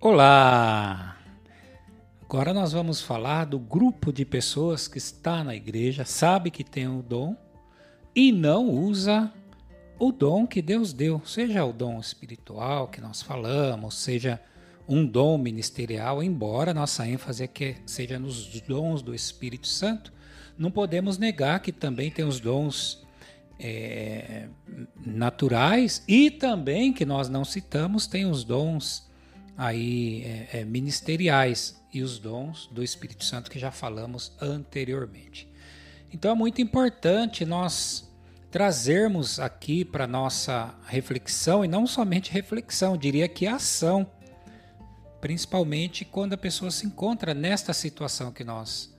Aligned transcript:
Olá! 0.00 1.18
Agora 2.22 2.54
nós 2.54 2.72
vamos 2.72 3.02
falar 3.02 3.46
do 3.46 3.58
grupo 3.58 4.12
de 4.12 4.24
pessoas 4.24 4.86
que 4.86 4.96
está 4.96 5.42
na 5.42 5.56
igreja, 5.56 6.04
sabe 6.04 6.52
que 6.52 6.62
tem 6.62 6.86
o 6.86 7.02
dom 7.02 7.36
e 8.14 8.30
não 8.30 8.70
usa 8.70 9.32
o 9.98 10.12
dom 10.12 10.46
que 10.46 10.62
Deus 10.62 10.92
deu, 10.92 11.20
seja 11.26 11.64
o 11.64 11.72
dom 11.72 11.98
espiritual 11.98 12.86
que 12.86 13.00
nós 13.00 13.22
falamos, 13.22 13.96
seja 13.96 14.40
um 14.86 15.04
dom 15.04 15.36
ministerial, 15.36 16.22
embora 16.22 16.72
nossa 16.72 17.04
ênfase 17.04 17.42
é 17.42 17.48
que 17.48 17.74
seja 17.84 18.20
nos 18.20 18.46
dons 18.60 19.02
do 19.02 19.12
Espírito 19.12 19.66
Santo, 19.66 20.12
não 20.56 20.70
podemos 20.70 21.18
negar 21.18 21.58
que 21.58 21.72
também 21.72 22.08
tem 22.08 22.24
os 22.24 22.38
dons 22.38 23.04
é, 23.58 24.46
naturais 25.04 26.04
e 26.06 26.30
também 26.30 26.92
que 26.92 27.04
nós 27.04 27.28
não 27.28 27.44
citamos 27.44 28.06
tem 28.06 28.26
os 28.26 28.44
dons 28.44 29.07
aí 29.58 30.22
é, 30.22 30.60
é, 30.60 30.64
ministeriais 30.64 31.76
e 31.92 32.00
os 32.00 32.20
dons 32.20 32.68
do 32.70 32.80
Espírito 32.80 33.24
Santo 33.24 33.50
que 33.50 33.58
já 33.58 33.72
falamos 33.72 34.32
anteriormente. 34.40 35.48
Então 36.12 36.30
é 36.30 36.34
muito 36.34 36.62
importante 36.62 37.44
nós 37.44 38.08
trazermos 38.52 39.40
aqui 39.40 39.84
para 39.84 40.06
nossa 40.06 40.72
reflexão 40.86 41.64
e 41.64 41.68
não 41.68 41.88
somente 41.88 42.30
reflexão, 42.30 42.96
diria 42.96 43.28
que 43.28 43.48
ação, 43.48 44.06
principalmente 45.20 46.04
quando 46.04 46.34
a 46.34 46.38
pessoa 46.38 46.70
se 46.70 46.86
encontra 46.86 47.34
nesta 47.34 47.72
situação 47.72 48.30
que 48.30 48.44
nós 48.44 48.96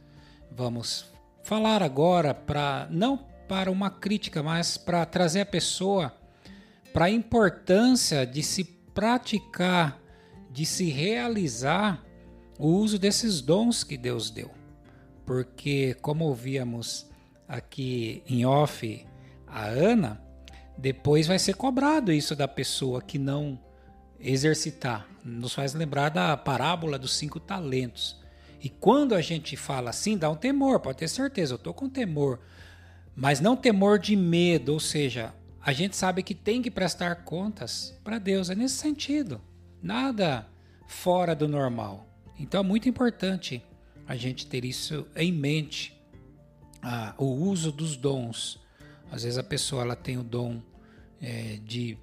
vamos 0.51 1.05
falar 1.41 1.81
agora 1.81 2.33
para 2.33 2.85
não 2.91 3.17
para 3.47 3.71
uma 3.71 3.89
crítica, 3.89 4.43
mas 4.43 4.77
para 4.77 5.05
trazer 5.05 5.41
a 5.41 5.45
pessoa 5.45 6.13
para 6.93 7.05
a 7.05 7.09
importância 7.09 8.25
de 8.25 8.43
se 8.43 8.63
praticar 8.63 9.98
de 10.49 10.65
se 10.65 10.89
realizar 10.89 12.03
o 12.57 12.67
uso 12.67 12.99
desses 12.99 13.41
dons 13.41 13.83
que 13.83 13.97
Deus 13.97 14.29
deu. 14.29 14.51
Porque, 15.25 15.95
como 16.01 16.25
ouvíamos 16.25 17.07
aqui 17.47 18.23
em 18.27 18.45
off 18.45 19.05
a 19.47 19.65
Ana, 19.65 20.21
depois 20.77 21.27
vai 21.27 21.39
ser 21.39 21.55
cobrado 21.55 22.11
isso 22.11 22.35
da 22.35 22.47
pessoa 22.47 23.01
que 23.01 23.19
não 23.19 23.59
exercitar. 24.19 25.07
Nos 25.23 25.53
faz 25.53 25.73
lembrar 25.73 26.09
da 26.09 26.35
parábola 26.35 26.97
dos 26.97 27.15
cinco 27.15 27.39
talentos. 27.39 28.19
E 28.61 28.69
quando 28.69 29.15
a 29.15 29.21
gente 29.21 29.55
fala 29.55 29.91
assim, 29.91 30.17
dá 30.17 30.29
um 30.29 30.35
temor, 30.35 30.79
pode 30.79 30.97
ter 30.97 31.07
certeza, 31.07 31.53
eu 31.53 31.57
estou 31.57 31.73
com 31.73 31.87
temor. 31.87 32.39
Mas 33.15 33.39
não 33.39 33.55
temor 33.55 33.99
de 33.99 34.15
medo, 34.15 34.73
ou 34.73 34.79
seja, 34.79 35.33
a 35.61 35.71
gente 35.71 35.95
sabe 35.95 36.23
que 36.23 36.35
tem 36.35 36.61
que 36.61 36.71
prestar 36.71 37.23
contas 37.23 37.97
para 38.03 38.17
Deus, 38.17 38.49
é 38.49 38.55
nesse 38.55 38.75
sentido 38.75 39.41
nada 39.81 40.47
fora 40.87 41.35
do 41.35 41.47
normal. 41.47 42.07
Então 42.37 42.61
é 42.61 42.63
muito 42.63 42.89
importante 42.89 43.63
a 44.07 44.15
gente 44.15 44.47
ter 44.47 44.65
isso 44.65 45.05
em 45.15 45.31
mente, 45.31 45.93
ah, 46.81 47.13
o 47.17 47.25
uso 47.25 47.71
dos 47.71 47.95
dons. 47.95 48.59
Às 49.11 49.23
vezes 49.23 49.37
a 49.37 49.43
pessoa 49.43 49.83
ela 49.83 49.95
tem 49.95 50.17
o 50.17 50.23
dom 50.23 50.61
é, 51.21 51.59
de, 51.63 51.97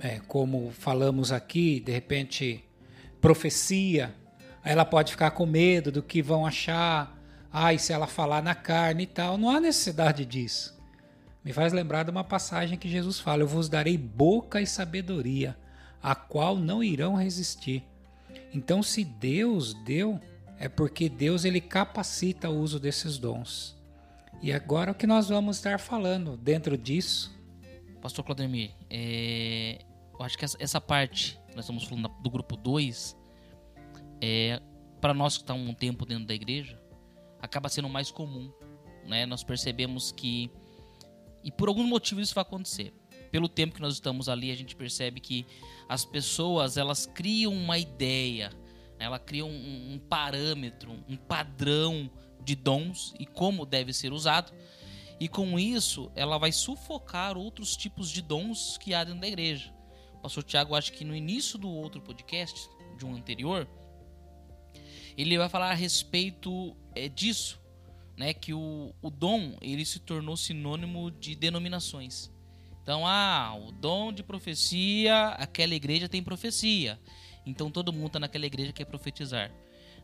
é, 0.00 0.18
como 0.20 0.70
falamos 0.72 1.32
aqui, 1.32 1.80
de 1.80 1.92
repente 1.92 2.64
profecia. 3.20 4.14
Ela 4.64 4.84
pode 4.84 5.12
ficar 5.12 5.30
com 5.32 5.46
medo 5.46 5.90
do 5.90 6.02
que 6.02 6.22
vão 6.22 6.44
achar. 6.44 7.18
Ai, 7.52 7.78
se 7.78 7.92
ela 7.92 8.06
falar 8.06 8.42
na 8.42 8.54
carne 8.54 9.04
e 9.04 9.06
tal. 9.06 9.36
Não 9.36 9.50
há 9.50 9.60
necessidade 9.60 10.24
disso. 10.24 10.78
Me 11.44 11.52
faz 11.52 11.72
lembrar 11.72 12.04
de 12.04 12.10
uma 12.10 12.24
passagem 12.24 12.78
que 12.78 12.88
Jesus 12.88 13.18
fala: 13.18 13.42
Eu 13.42 13.48
vos 13.48 13.68
darei 13.68 13.98
boca 13.98 14.60
e 14.60 14.66
sabedoria 14.66 15.56
a 16.02 16.14
qual 16.14 16.56
não 16.56 16.82
irão 16.82 17.14
resistir. 17.14 17.84
Então, 18.52 18.82
se 18.82 19.04
Deus 19.04 19.72
deu, 19.84 20.20
é 20.58 20.68
porque 20.68 21.08
Deus 21.08 21.44
ele 21.44 21.60
capacita 21.60 22.50
o 22.50 22.58
uso 22.58 22.80
desses 22.80 23.18
dons. 23.18 23.76
E 24.42 24.52
agora 24.52 24.90
o 24.90 24.94
que 24.94 25.06
nós 25.06 25.28
vamos 25.28 25.56
estar 25.56 25.78
falando 25.78 26.36
dentro 26.36 26.76
disso? 26.76 27.32
Pastor 28.00 28.24
Claudemir, 28.24 28.72
é, 28.90 29.84
eu 30.12 30.24
acho 30.24 30.36
que 30.36 30.44
essa 30.44 30.80
parte, 30.80 31.38
nós 31.54 31.64
estamos 31.64 31.84
falando 31.84 32.08
do 32.20 32.30
grupo 32.30 32.56
2, 32.56 33.16
é, 34.20 34.60
para 35.00 35.14
nós 35.14 35.36
que 35.36 35.44
estamos 35.44 35.68
um 35.68 35.74
tempo 35.74 36.04
dentro 36.04 36.26
da 36.26 36.34
igreja, 36.34 36.80
acaba 37.40 37.68
sendo 37.68 37.88
mais 37.88 38.10
comum. 38.10 38.52
Né? 39.06 39.24
Nós 39.26 39.44
percebemos 39.44 40.10
que, 40.10 40.50
e 41.44 41.52
por 41.52 41.68
algum 41.68 41.84
motivo 41.84 42.20
isso 42.20 42.34
vai 42.34 42.42
acontecer 42.42 42.92
pelo 43.32 43.48
tempo 43.48 43.74
que 43.74 43.80
nós 43.80 43.94
estamos 43.94 44.28
ali, 44.28 44.50
a 44.50 44.54
gente 44.54 44.76
percebe 44.76 45.18
que 45.18 45.46
as 45.88 46.04
pessoas 46.04 46.76
elas 46.76 47.06
criam 47.06 47.50
uma 47.50 47.78
ideia, 47.78 48.50
né? 48.98 49.06
ela 49.06 49.18
cria 49.18 49.44
um, 49.44 49.94
um 49.94 49.98
parâmetro, 49.98 50.92
um 51.08 51.16
padrão 51.16 52.10
de 52.44 52.54
dons 52.54 53.14
e 53.18 53.24
como 53.24 53.64
deve 53.64 53.94
ser 53.94 54.12
usado. 54.12 54.52
E 55.18 55.28
com 55.28 55.58
isso, 55.58 56.12
ela 56.14 56.36
vai 56.36 56.52
sufocar 56.52 57.38
outros 57.38 57.74
tipos 57.74 58.10
de 58.10 58.20
dons 58.20 58.76
que 58.76 58.92
há 58.92 59.02
dentro 59.02 59.20
da 59.20 59.28
igreja. 59.28 59.72
O 60.16 60.18
pastor 60.18 60.42
Tiago, 60.42 60.74
acho 60.74 60.92
que 60.92 61.04
no 61.04 61.16
início 61.16 61.58
do 61.58 61.70
outro 61.70 62.02
podcast, 62.02 62.68
de 62.98 63.06
um 63.06 63.14
anterior, 63.14 63.66
ele 65.16 65.38
vai 65.38 65.48
falar 65.48 65.70
a 65.70 65.74
respeito 65.74 66.76
é, 66.94 67.08
disso, 67.08 67.60
né? 68.16 68.34
Que 68.34 68.52
o, 68.52 68.94
o 69.00 69.10
dom 69.10 69.56
ele 69.62 69.86
se 69.86 70.00
tornou 70.00 70.36
sinônimo 70.36 71.10
de 71.10 71.34
denominações. 71.34 72.31
Então, 72.82 73.06
ah, 73.06 73.54
o 73.54 73.70
dom 73.70 74.12
de 74.12 74.22
profecia, 74.22 75.28
aquela 75.38 75.74
igreja 75.74 76.08
tem 76.08 76.22
profecia. 76.22 76.98
Então 77.44 77.70
todo 77.70 77.92
mundo 77.92 78.08
está 78.08 78.20
naquela 78.20 78.46
igreja 78.46 78.72
que 78.72 78.84
quer 78.84 78.90
profetizar. 78.90 79.52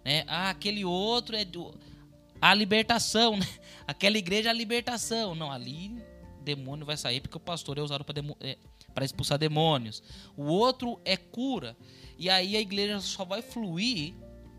Né? 0.05 0.25
Ah, 0.27 0.51
aquele 0.51 0.85
outro 0.85 1.37
é 1.37 1.45
do, 1.45 1.75
a 2.41 2.55
libertação, 2.55 3.37
né? 3.39 3.47
Aquela 3.87 4.19
igreja 4.19 4.49
é 4.49 4.51
a 4.51 4.55
libertação. 4.55 5.35
Não, 5.35 5.51
ali 5.51 5.97
demônio 6.45 6.87
vai 6.87 6.97
sair 6.97 7.21
porque 7.21 7.37
o 7.37 7.41
pastor 7.41 7.77
é 7.77 7.83
usado 7.83 8.05
para 8.05 8.23
é, 8.41 8.57
expulsar 9.03 9.39
demônios. 9.39 10.03
O 10.37 10.45
outro 10.45 11.01
é 11.05 11.17
cura. 11.17 11.77
E 12.17 12.31
aí 12.31 12.57
a 12.57 12.61
igreja 12.61 13.01
só 13.01 13.25
vai 13.25 13.43
fluir 13.43 14.15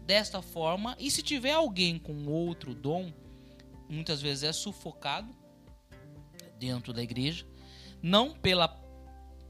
desta 0.05 0.41
forma. 0.41 0.95
E 0.99 1.09
se 1.09 1.21
tiver 1.21 1.51
alguém 1.51 1.97
com 1.97 2.25
outro 2.27 2.75
dom, 2.75 3.11
muitas 3.89 4.21
vezes 4.21 4.43
é 4.43 4.51
sufocado 4.51 5.35
dentro 6.59 6.93
da 6.93 7.01
igreja 7.01 7.45
não 8.01 8.33
pela 8.33 8.77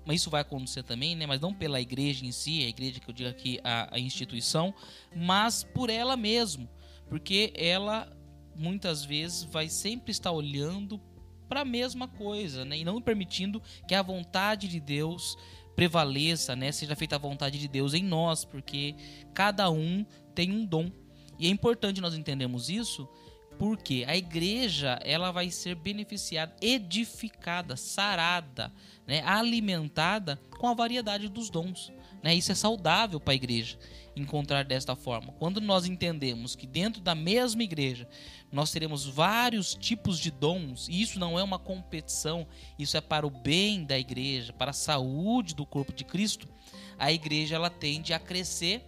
mas 0.05 0.21
isso 0.21 0.29
vai 0.31 0.41
acontecer 0.41 0.81
também, 0.81 1.15
né? 1.15 1.27
Mas 1.27 1.39
não 1.39 1.53
pela 1.53 1.79
igreja 1.79 2.25
em 2.25 2.31
si, 2.31 2.63
a 2.63 2.69
igreja 2.69 2.99
que 2.99 3.07
eu 3.07 3.13
digo 3.13 3.29
aqui, 3.29 3.59
a, 3.63 3.95
a 3.95 3.99
instituição, 3.99 4.73
mas 5.15 5.63
por 5.63 5.87
ela 5.87 6.17
mesmo, 6.17 6.67
porque 7.07 7.53
ela 7.55 8.11
muitas 8.55 9.05
vezes 9.05 9.43
vai 9.43 9.69
sempre 9.69 10.11
estar 10.11 10.31
olhando 10.31 10.99
para 11.47 11.61
a 11.61 11.65
mesma 11.65 12.07
coisa, 12.07 12.65
né? 12.65 12.79
E 12.79 12.83
não 12.83 12.99
permitindo 13.01 13.61
que 13.87 13.93
a 13.93 14.01
vontade 14.01 14.67
de 14.67 14.79
Deus 14.79 15.37
prevaleça, 15.75 16.55
né? 16.55 16.71
Seja 16.71 16.95
feita 16.95 17.15
a 17.15 17.19
vontade 17.19 17.59
de 17.59 17.67
Deus 17.67 17.93
em 17.93 18.03
nós, 18.03 18.43
porque 18.43 18.95
cada 19.33 19.69
um 19.69 20.05
tem 20.33 20.51
um 20.51 20.65
dom. 20.65 20.91
E 21.37 21.47
é 21.47 21.49
importante 21.49 22.01
nós 22.01 22.15
entendermos 22.15 22.69
isso, 22.69 23.07
porque 23.59 24.05
a 24.07 24.15
igreja 24.15 24.97
ela 25.03 25.31
vai 25.31 25.51
ser 25.51 25.75
beneficiada, 25.75 26.55
edificada, 26.61 27.75
sarada, 27.75 28.71
né, 29.05 29.21
alimentada 29.25 30.39
com 30.57 30.65
a 30.65 30.73
variedade 30.73 31.27
dos 31.27 31.49
dons. 31.49 31.91
Né? 32.23 32.33
Isso 32.33 32.53
é 32.53 32.55
saudável 32.55 33.19
para 33.19 33.33
a 33.33 33.35
igreja 33.35 33.77
encontrar 34.15 34.63
desta 34.63 34.95
forma. 34.95 35.33
Quando 35.33 35.59
nós 35.59 35.85
entendemos 35.85 36.55
que 36.55 36.65
dentro 36.65 37.01
da 37.01 37.13
mesma 37.13 37.61
igreja 37.61 38.07
nós 38.49 38.71
teremos 38.71 39.05
vários 39.05 39.75
tipos 39.75 40.19
de 40.19 40.31
dons, 40.31 40.87
e 40.87 41.01
isso 41.01 41.19
não 41.19 41.37
é 41.37 41.43
uma 41.43 41.59
competição, 41.59 42.47
isso 42.77 42.95
é 42.95 43.01
para 43.01 43.27
o 43.27 43.29
bem 43.29 43.83
da 43.83 43.99
igreja, 43.99 44.53
para 44.53 44.71
a 44.71 44.73
saúde 44.73 45.53
do 45.53 45.65
corpo 45.65 45.91
de 45.91 46.05
Cristo, 46.05 46.47
a 46.97 47.11
igreja 47.11 47.55
ela 47.55 47.69
tende 47.69 48.13
a 48.13 48.19
crescer 48.19 48.85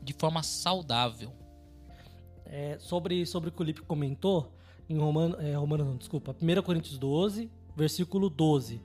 de 0.00 0.12
forma 0.12 0.44
saudável 0.44 1.45
é, 2.50 2.76
sobre, 2.78 3.24
sobre 3.26 3.48
o 3.48 3.52
que 3.52 3.60
o 3.60 3.64
Lipe 3.64 3.82
comentou, 3.82 4.52
em 4.88 4.98
Romano, 4.98 5.36
é, 5.40 5.54
Romano 5.54 5.84
não, 5.84 5.96
desculpa, 5.96 6.34
1 6.40 6.62
Coríntios 6.62 6.98
12, 6.98 7.50
versículo 7.76 8.30
12. 8.30 8.80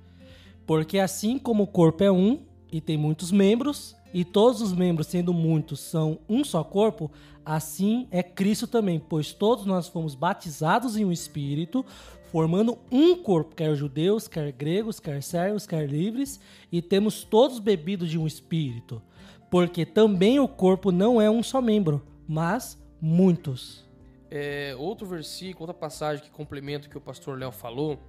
Porque 0.66 1.00
assim 1.00 1.38
como 1.38 1.64
o 1.64 1.68
corpo 1.68 2.04
é 2.04 2.12
um 2.12 2.40
e 2.72 2.80
tem 2.80 2.98
muitos 2.98 3.32
membros, 3.32 3.96
e 4.14 4.26
todos 4.26 4.62
os 4.62 4.74
membros, 4.74 5.08
sendo 5.08 5.34
muitos, 5.34 5.80
são 5.80 6.20
um 6.28 6.44
só 6.44 6.64
corpo, 6.64 7.12
assim 7.46 8.08
é 8.12 8.22
Cristo 8.22 8.68
também, 8.68 9.00
pois 9.00 9.34
todos 9.34 9.66
nós 9.66 9.88
fomos 9.88 10.16
batizados 10.16 10.98
em 10.98 11.06
um 11.06 11.12
espírito, 11.12 11.86
formando 12.32 12.78
um 12.90 13.18
corpo, 13.18 13.56
quer 13.56 13.76
judeus, 13.76 14.28
quer 14.28 14.52
gregos, 14.52 15.00
quer 15.00 15.22
servos, 15.22 15.68
quer 15.68 15.90
livres, 15.90 16.40
e 16.72 16.82
temos 16.82 17.24
todos 17.24 17.60
bebido 17.60 18.08
de 18.08 18.18
um 18.18 18.26
espírito. 18.26 19.02
Porque 19.50 19.86
também 19.86 20.40
o 20.40 20.48
corpo 20.48 20.92
não 20.92 21.22
é 21.22 21.30
um 21.30 21.44
só 21.44 21.62
membro, 21.62 22.02
mas 22.28 22.82
muitos. 23.02 23.84
É, 24.30 24.76
outro 24.78 25.08
versículo, 25.08 25.64
outra 25.64 25.74
passagem 25.74 26.24
que 26.24 26.30
complementa 26.30 26.88
o 26.88 26.90
que 26.90 26.98
o 26.98 27.02
pastor 27.02 27.38
Léo 27.38 27.52
falou, 27.52 28.00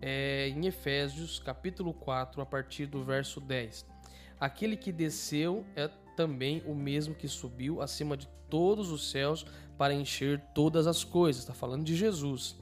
é 0.00 0.48
em 0.48 0.66
Efésios, 0.66 1.38
capítulo 1.38 1.94
4, 1.94 2.42
a 2.42 2.46
partir 2.46 2.86
do 2.86 3.02
verso 3.02 3.40
10. 3.40 3.86
Aquele 4.38 4.76
que 4.76 4.92
desceu 4.92 5.64
é 5.74 5.88
também 6.16 6.62
o 6.66 6.74
mesmo 6.74 7.14
que 7.14 7.28
subiu 7.28 7.80
acima 7.80 8.16
de 8.16 8.28
todos 8.50 8.90
os 8.90 9.10
céus 9.10 9.46
para 9.76 9.94
encher 9.94 10.40
todas 10.54 10.86
as 10.86 11.04
coisas. 11.04 11.42
Está 11.42 11.54
falando 11.54 11.84
de 11.84 11.96
Jesus. 11.96 12.56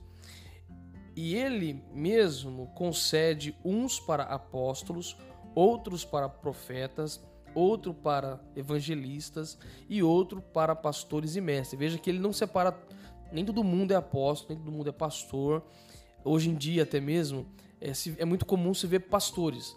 E 1.14 1.34
ele 1.34 1.82
mesmo 1.92 2.66
concede 2.74 3.56
uns 3.64 3.98
para 3.98 4.24
apóstolos, 4.24 5.16
outros 5.54 6.04
para 6.04 6.28
profetas, 6.28 7.22
outro 7.56 7.94
para 7.94 8.38
evangelistas 8.54 9.58
e 9.88 10.02
outro 10.02 10.42
para 10.42 10.76
pastores 10.76 11.36
e 11.36 11.40
mestres. 11.40 11.78
Veja 11.78 11.98
que 11.98 12.10
ele 12.10 12.18
não 12.18 12.32
separa, 12.32 12.78
nem 13.32 13.46
todo 13.46 13.64
mundo 13.64 13.92
é 13.92 13.94
apóstolo, 13.96 14.54
nem 14.54 14.58
todo 14.62 14.70
mundo 14.70 14.90
é 14.90 14.92
pastor. 14.92 15.64
Hoje 16.22 16.50
em 16.50 16.54
dia, 16.54 16.82
até 16.82 17.00
mesmo, 17.00 17.46
é, 17.80 17.92
é 18.18 18.24
muito 18.26 18.44
comum 18.44 18.74
se 18.74 18.86
ver 18.86 19.00
pastores. 19.00 19.74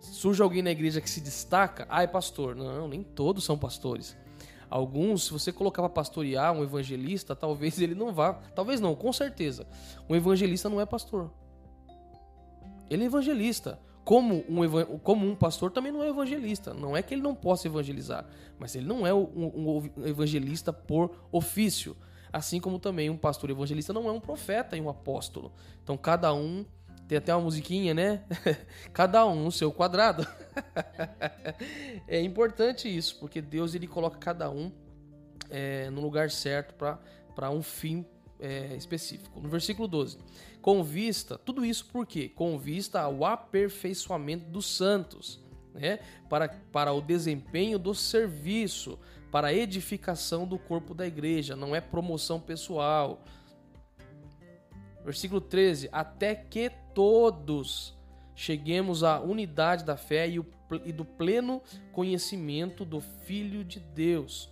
Surge 0.00 0.42
alguém 0.42 0.60
na 0.60 0.72
igreja 0.72 1.00
que 1.00 1.08
se 1.08 1.20
destaca, 1.20 1.86
ah, 1.88 2.02
é 2.02 2.06
pastor. 2.06 2.56
Não, 2.56 2.88
nem 2.88 3.02
todos 3.02 3.44
são 3.44 3.56
pastores. 3.56 4.16
Alguns, 4.68 5.24
se 5.24 5.32
você 5.32 5.52
colocar 5.52 5.82
para 5.82 5.90
pastorear 5.90 6.52
um 6.52 6.64
evangelista, 6.64 7.36
talvez 7.36 7.80
ele 7.80 7.94
não 7.94 8.12
vá. 8.12 8.34
Talvez 8.54 8.80
não, 8.80 8.96
com 8.96 9.12
certeza. 9.12 9.66
Um 10.08 10.16
evangelista 10.16 10.68
não 10.68 10.80
é 10.80 10.86
pastor. 10.86 11.30
Ele 12.88 13.04
é 13.04 13.06
evangelista. 13.06 13.78
Como 14.10 14.44
um, 14.48 14.98
como 14.98 15.24
um 15.24 15.36
pastor 15.36 15.70
também 15.70 15.92
não 15.92 16.02
é 16.02 16.08
evangelista. 16.08 16.74
Não 16.74 16.96
é 16.96 17.00
que 17.00 17.14
ele 17.14 17.22
não 17.22 17.32
possa 17.32 17.68
evangelizar, 17.68 18.26
mas 18.58 18.74
ele 18.74 18.84
não 18.84 19.06
é 19.06 19.14
um, 19.14 19.22
um 19.36 20.04
evangelista 20.04 20.72
por 20.72 21.28
ofício. 21.30 21.96
Assim 22.32 22.58
como 22.58 22.80
também 22.80 23.08
um 23.08 23.16
pastor 23.16 23.50
evangelista 23.50 23.92
não 23.92 24.08
é 24.08 24.10
um 24.10 24.18
profeta 24.18 24.76
e 24.76 24.80
um 24.80 24.88
apóstolo. 24.88 25.52
Então 25.84 25.96
cada 25.96 26.34
um 26.34 26.66
tem 27.06 27.18
até 27.18 27.32
uma 27.32 27.44
musiquinha, 27.44 27.94
né? 27.94 28.24
Cada 28.92 29.24
um 29.24 29.44
no 29.44 29.52
seu 29.52 29.70
quadrado. 29.70 30.26
é 32.08 32.20
importante 32.20 32.88
isso, 32.88 33.16
porque 33.20 33.40
Deus 33.40 33.76
ele 33.76 33.86
coloca 33.86 34.18
cada 34.18 34.50
um 34.50 34.72
é, 35.48 35.88
no 35.88 36.00
lugar 36.00 36.32
certo 36.32 36.74
para 36.74 37.48
um 37.48 37.62
fim 37.62 38.04
é, 38.40 38.74
específico. 38.74 39.38
No 39.38 39.48
versículo 39.48 39.86
12. 39.86 40.18
Com 40.60 40.82
vista, 40.82 41.38
tudo 41.38 41.64
isso 41.64 41.86
por 41.86 42.06
quê? 42.06 42.28
Com 42.28 42.58
vista 42.58 43.00
ao 43.00 43.24
aperfeiçoamento 43.24 44.50
dos 44.50 44.66
santos, 44.66 45.40
né? 45.72 46.00
para, 46.28 46.48
para 46.70 46.92
o 46.92 47.00
desempenho 47.00 47.78
do 47.78 47.94
serviço, 47.94 48.98
para 49.30 49.48
a 49.48 49.54
edificação 49.54 50.46
do 50.46 50.58
corpo 50.58 50.92
da 50.92 51.06
igreja, 51.06 51.56
não 51.56 51.74
é 51.74 51.80
promoção 51.80 52.40
pessoal. 52.40 53.24
Versículo 55.04 55.40
13: 55.40 55.88
Até 55.92 56.34
que 56.34 56.70
todos 56.94 57.96
cheguemos 58.34 59.04
à 59.04 59.20
unidade 59.20 59.84
da 59.84 59.96
fé 59.96 60.28
e, 60.28 60.38
o, 60.38 60.46
e 60.84 60.92
do 60.92 61.04
pleno 61.04 61.62
conhecimento 61.92 62.84
do 62.84 63.00
Filho 63.00 63.64
de 63.64 63.80
Deus, 63.80 64.50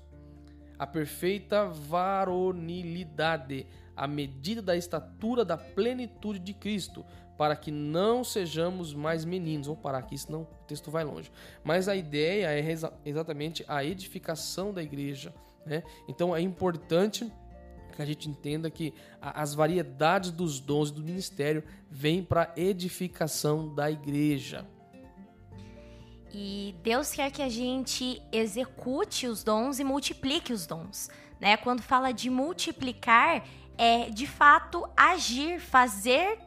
a 0.78 0.86
perfeita 0.86 1.66
varonilidade, 1.66 3.66
a 3.98 4.06
medida 4.06 4.62
da 4.62 4.76
estatura 4.76 5.44
da 5.44 5.56
plenitude 5.56 6.38
de 6.38 6.54
Cristo, 6.54 7.04
para 7.36 7.56
que 7.56 7.70
não 7.70 8.22
sejamos 8.22 8.94
mais 8.94 9.24
meninos. 9.24 9.66
Vou 9.66 9.76
parar 9.76 9.98
aqui, 9.98 10.16
senão 10.16 10.42
o 10.42 10.64
texto 10.66 10.90
vai 10.90 11.04
longe. 11.04 11.30
Mas 11.64 11.88
a 11.88 11.96
ideia 11.96 12.46
é 12.46 12.64
exatamente 13.04 13.64
a 13.66 13.84
edificação 13.84 14.72
da 14.72 14.82
igreja. 14.82 15.34
Né? 15.66 15.82
Então 16.08 16.34
é 16.34 16.40
importante 16.40 17.30
que 17.94 18.02
a 18.02 18.06
gente 18.06 18.28
entenda 18.28 18.70
que 18.70 18.94
as 19.20 19.54
variedades 19.54 20.30
dos 20.30 20.60
dons 20.60 20.92
do 20.92 21.02
ministério 21.02 21.64
vêm 21.90 22.22
para 22.22 22.52
edificação 22.56 23.74
da 23.74 23.90
igreja. 23.90 24.64
E 26.32 26.76
Deus 26.82 27.10
quer 27.12 27.32
que 27.32 27.42
a 27.42 27.48
gente 27.48 28.22
execute 28.30 29.26
os 29.26 29.42
dons 29.42 29.80
e 29.80 29.84
multiplique 29.84 30.52
os 30.52 30.66
dons. 30.66 31.10
Né? 31.40 31.56
Quando 31.56 31.82
fala 31.82 32.12
de 32.12 32.28
multiplicar, 32.28 33.44
é 33.78 34.10
de 34.10 34.26
fato 34.26 34.86
agir, 34.96 35.60
fazer 35.60 36.40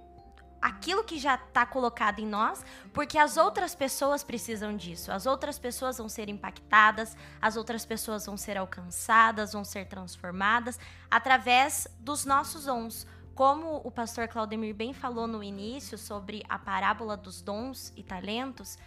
aquilo 0.61 1.03
que 1.03 1.17
já 1.17 1.35
está 1.35 1.65
colocado 1.65 2.19
em 2.19 2.27
nós, 2.27 2.63
porque 2.93 3.17
as 3.17 3.35
outras 3.35 3.73
pessoas 3.73 4.23
precisam 4.23 4.77
disso. 4.77 5.11
As 5.11 5.25
outras 5.25 5.57
pessoas 5.57 5.97
vão 5.97 6.07
ser 6.07 6.29
impactadas, 6.29 7.17
as 7.41 7.55
outras 7.55 7.83
pessoas 7.83 8.25
vão 8.25 8.37
ser 8.37 8.57
alcançadas, 8.57 9.53
vão 9.53 9.63
ser 9.63 9.87
transformadas 9.87 10.79
através 11.09 11.87
dos 11.99 12.25
nossos 12.25 12.65
dons. 12.65 13.07
Como 13.33 13.81
o 13.83 13.89
pastor 13.89 14.27
Claudemir 14.27 14.75
bem 14.75 14.93
falou 14.93 15.25
no 15.25 15.41
início 15.41 15.97
sobre 15.97 16.43
a 16.47 16.59
parábola 16.59 17.17
dos 17.17 17.41
dons 17.41 17.91
e 17.95 18.03
talentos, 18.03 18.77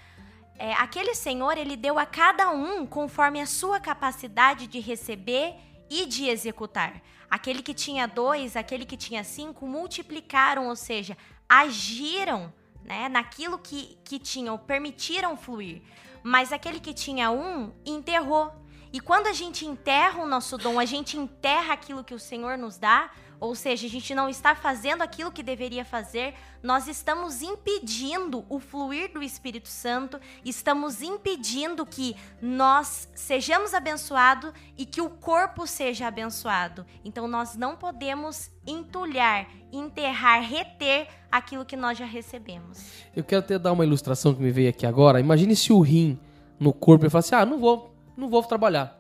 é, 0.57 0.75
aquele 0.75 1.15
Senhor 1.15 1.59
ele 1.59 1.77
deu 1.77 1.99
a 1.99 2.07
cada 2.07 2.51
um 2.51 2.87
conforme 2.87 3.41
a 3.41 3.47
sua 3.47 3.81
capacidade 3.81 4.69
de 4.69 4.79
receber 4.79 5.57
e 5.91 6.07
de 6.07 6.29
executar. 6.29 7.03
Aquele 7.31 7.63
que 7.63 7.75
tinha 7.75 8.07
dois, 8.07 8.57
aquele 8.57 8.85
que 8.85 8.97
tinha 8.97 9.25
cinco, 9.25 9.67
multiplicaram, 9.67 10.69
ou 10.69 10.77
seja, 10.77 11.17
agiram 11.49 12.53
né, 12.85 13.09
naquilo 13.09 13.59
que, 13.59 13.99
que 14.05 14.19
tinham, 14.19 14.57
permitiram 14.59 15.37
fluir. 15.37 15.83
Mas 16.23 16.53
aquele 16.53 16.81
que 16.81 16.95
tinha 16.95 17.31
um, 17.31 17.73
enterrou. 17.85 18.53
E 18.93 19.01
quando 19.01 19.27
a 19.27 19.33
gente 19.33 19.67
enterra 19.67 20.23
o 20.23 20.27
nosso 20.27 20.57
dom, 20.57 20.79
a 20.79 20.85
gente 20.85 21.19
enterra 21.19 21.75
aquilo 21.75 22.05
que 22.05 22.15
o 22.15 22.19
Senhor 22.19 22.57
nos 22.57 22.79
dá, 22.79 23.11
ou 23.41 23.55
seja, 23.55 23.87
a 23.87 23.91
gente 23.91 24.15
não 24.15 24.29
está 24.29 24.55
fazendo 24.55 25.03
aquilo 25.03 25.33
que 25.33 25.43
deveria 25.43 25.85
fazer, 25.85 26.35
nós 26.63 26.89
estamos 26.89 27.43
impedindo 27.43 28.45
o 28.49 28.59
fluir 28.59 29.13
do 29.13 29.23
Espírito 29.23 29.69
Santo, 29.69 30.19
estamos 30.45 31.03
impedindo 31.03 31.85
que 31.85 32.17
nós 32.41 33.09
sejamos 33.15 33.75
abençoados 33.75 34.53
e 34.79 34.87
que 34.87 35.01
o 35.01 35.11
corpo 35.11 35.67
seja 35.67 36.07
abençoado. 36.07 36.87
Então 37.05 37.29
nós 37.29 37.55
não 37.55 37.77
podemos 37.77 38.51
entulhar, 38.67 39.47
enterrar, 39.73 40.43
reter 40.43 41.09
aquilo 41.31 41.65
que 41.65 41.77
nós 41.77 41.99
já 41.99 42.07
recebemos. 42.07 42.83
Eu 43.15 43.25
quero 43.25 43.41
até 43.41 43.59
dar 43.59 43.73
uma 43.73 43.85
ilustração 43.85 44.35
que 44.35 44.41
me 44.41 44.51
veio 44.51 44.71
aqui 44.71 44.87
agora. 44.87 45.21
Imagine 45.21 45.55
se 45.55 45.73
o 45.73 45.81
rim 45.81 46.19
no 46.59 46.73
corpo 46.73 47.07
e 47.07 47.11
fala 47.11 47.21
assim: 47.21 47.35
"Ah, 47.35 47.45
não 47.45 47.59
vou, 47.59 47.95
não 48.17 48.29
vou 48.29 48.43
trabalhar. 48.43 48.99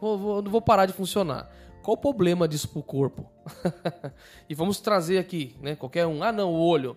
Vou, 0.00 0.18
vou, 0.18 0.42
não 0.42 0.50
vou 0.50 0.62
parar 0.62 0.86
de 0.86 0.92
funcionar". 0.92 1.50
Qual 1.82 1.96
o 1.96 2.00
problema 2.00 2.46
disso 2.46 2.68
pro 2.68 2.82
corpo? 2.82 3.35
e 4.48 4.54
vamos 4.54 4.80
trazer 4.80 5.18
aqui, 5.18 5.54
né? 5.60 5.76
Qualquer 5.76 6.06
um. 6.06 6.22
Ah, 6.22 6.32
não, 6.32 6.52
o 6.52 6.58
olho. 6.58 6.96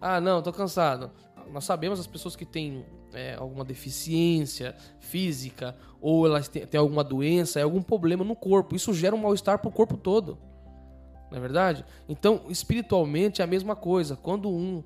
Ah, 0.00 0.20
não, 0.20 0.42
tô 0.42 0.52
cansado. 0.52 1.10
Nós 1.50 1.64
sabemos 1.64 1.98
as 1.98 2.06
pessoas 2.06 2.36
que 2.36 2.44
têm 2.44 2.84
é, 3.12 3.34
alguma 3.34 3.64
deficiência 3.64 4.76
física 5.00 5.74
ou 6.00 6.26
elas 6.26 6.48
têm, 6.48 6.66
têm 6.66 6.78
alguma 6.78 7.02
doença, 7.02 7.58
é 7.58 7.62
algum 7.62 7.82
problema 7.82 8.24
no 8.24 8.36
corpo. 8.36 8.76
Isso 8.76 8.92
gera 8.92 9.14
um 9.14 9.18
mal-estar 9.18 9.58
pro 9.58 9.70
corpo 9.70 9.96
todo. 9.96 10.38
Não 11.30 11.38
é 11.38 11.40
verdade? 11.40 11.84
Então, 12.08 12.42
espiritualmente 12.48 13.40
é 13.40 13.44
a 13.44 13.46
mesma 13.46 13.74
coisa. 13.74 14.16
Quando 14.16 14.48
um 14.48 14.82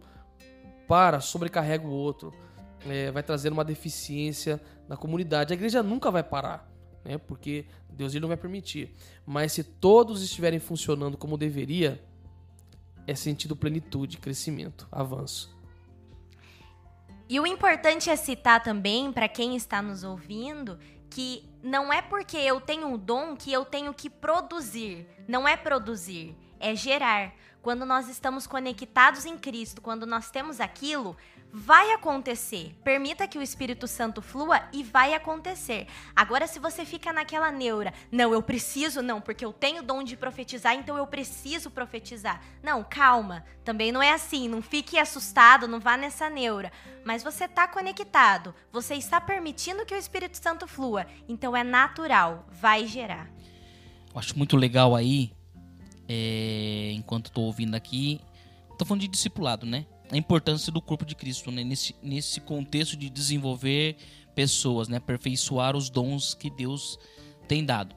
para, 0.89 1.21
sobrecarrega 1.21 1.87
o 1.87 1.91
outro, 1.91 2.33
é, 2.89 3.11
vai 3.11 3.23
trazer 3.23 3.53
uma 3.53 3.65
deficiência 3.65 4.61
na 4.89 4.97
comunidade. 4.97 5.53
A 5.53 5.57
igreja 5.57 5.83
nunca 5.83 6.11
vai 6.11 6.23
parar 6.23 6.72
né? 7.05 7.19
Porque 7.19 7.65
Deus 7.91 8.15
não 8.15 8.29
vai 8.29 8.37
permitir. 8.37 8.95
Mas 9.27 9.53
se 9.53 9.63
todos 9.63 10.23
estiverem 10.23 10.59
funcionando 10.59 11.17
como 11.17 11.37
deveria, 11.37 12.03
é 13.07 13.15
sentido 13.15 13.57
plenitude, 13.57 14.19
crescimento, 14.19 14.87
avanço. 14.91 15.57
E 17.29 17.41
o 17.41 17.47
importante 17.47 18.11
é 18.11 18.17
citar 18.17 18.63
também 18.63 19.13
para 19.13 19.29
quem 19.29 19.57
está 19.57 19.81
nos 19.81 20.05
ouvindo 20.05 20.79
que 21.09 21.49
não 21.63 21.93
é 21.93 22.01
porque 22.01 22.37
eu 22.37 22.61
tenho 22.61 22.87
um 22.87 22.99
dom 22.99 23.37
que 23.37 23.53
eu 23.53 23.65
tenho 23.65 23.93
que 23.93 24.09
produzir. 24.09 25.07
Não 25.29 25.47
é 25.47 25.57
produzir, 25.57 26.37
é 26.59 26.75
gerar. 26.75 27.35
Quando 27.61 27.87
nós 27.87 28.09
estamos 28.09 28.47
conectados 28.47 29.25
em 29.25 29.39
Cristo, 29.39 29.81
quando 29.81 30.07
nós 30.07 30.31
temos 30.31 30.59
aquilo, 30.59 31.17
vai 31.53 31.93
acontecer. 31.93 32.75
Permita 32.83 33.29
que 33.29 33.37
o 33.37 33.43
Espírito 33.43 33.87
Santo 33.87 34.23
flua 34.23 34.63
e 34.73 34.83
vai 34.83 35.13
acontecer. 35.13 35.87
Agora, 36.17 36.47
se 36.47 36.59
você 36.59 36.87
fica 36.87 37.13
naquela 37.13 37.53
neura, 37.53 37.93
não, 38.11 38.33
eu 38.33 38.43
preciso, 38.43 39.03
não, 39.03 39.21
porque 39.21 39.45
eu 39.45 39.53
tenho 39.53 39.83
dom 39.83 40.03
de 40.03 40.17
profetizar, 40.17 40.75
então 40.75 40.97
eu 40.97 41.07
preciso 41.07 41.71
profetizar. 41.71 42.43
Não, 42.63 42.83
calma. 42.83 43.45
Também 43.65 43.93
não 43.93 44.03
é 44.03 44.13
assim. 44.13 44.49
Não 44.49 44.63
fique 44.63 44.99
assustado, 44.99 45.69
não 45.69 45.79
vá 45.79 45.97
nessa 45.97 46.31
neura. 46.31 46.73
Mas 47.05 47.23
você 47.23 47.45
está 47.45 47.69
conectado, 47.69 48.55
você 48.73 48.95
está 48.95 49.21
permitindo 49.21 49.85
que 49.85 49.95
o 49.95 49.99
Espírito 49.99 50.39
Santo 50.39 50.67
flua. 50.67 51.07
Então 51.29 51.55
é 51.55 51.63
natural, 51.63 52.47
vai 52.51 52.87
gerar. 52.87 53.29
Eu 54.13 54.19
acho 54.19 54.37
muito 54.39 54.57
legal 54.57 54.95
aí, 54.95 55.33
é, 56.09 56.93
enquanto 56.95 57.27
estou 57.27 57.45
ouvindo 57.45 57.75
aqui, 57.75 58.21
estou 58.71 58.87
falando 58.87 59.03
de 59.03 59.09
discipulado, 59.09 59.67
né? 59.67 59.87
A 60.13 60.17
importância 60.17 60.71
do 60.71 60.81
corpo 60.81 61.05
de 61.05 61.15
Cristo 61.15 61.51
né? 61.51 61.65
nesse, 61.65 61.97
nesse 62.03 62.41
contexto 62.41 62.97
de 62.97 63.09
desenvolver 63.09 63.97
pessoas, 64.35 64.87
né? 64.87 64.99
aperfeiçoar 64.99 65.75
os 65.75 65.89
dons 65.89 66.35
que 66.35 66.51
Deus 66.51 66.99
tem 67.49 67.65
dado. 67.65 67.97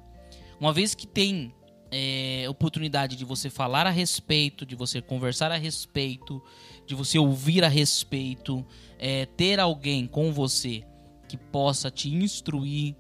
Uma 0.60 0.72
vez 0.72 0.96
que 0.96 1.06
tem 1.06 1.54
é, 1.92 2.46
oportunidade 2.50 3.16
de 3.16 3.26
você 3.26 3.50
falar 3.50 3.86
a 3.86 3.90
respeito, 3.90 4.66
de 4.66 4.76
você 4.76 5.02
conversar 5.02 5.52
a 5.52 5.58
respeito, 5.58 6.42
de 6.88 6.96
você 6.96 7.20
ouvir 7.20 7.64
a 7.64 7.68
respeito, 7.68 8.66
é, 8.98 9.26
ter 9.26 9.60
alguém 9.60 10.08
com 10.08 10.32
você 10.32 10.84
que 11.28 11.38
possa 11.38 11.92
te 11.92 12.10
instruir 12.10 12.96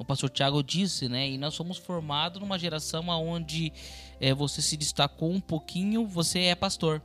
o 0.00 0.04
pastor 0.04 0.30
Tiago 0.30 0.62
disse, 0.62 1.10
né? 1.10 1.28
E 1.28 1.36
nós 1.36 1.52
somos 1.52 1.76
formados 1.76 2.40
numa 2.40 2.58
geração 2.58 3.06
onde 3.08 3.70
é, 4.18 4.32
você 4.32 4.62
se 4.62 4.74
destacou 4.74 5.30
um 5.30 5.42
pouquinho, 5.42 6.06
você 6.06 6.44
é 6.44 6.54
pastor. 6.54 7.02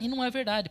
E 0.00 0.08
não 0.08 0.24
é 0.24 0.30
verdade. 0.30 0.70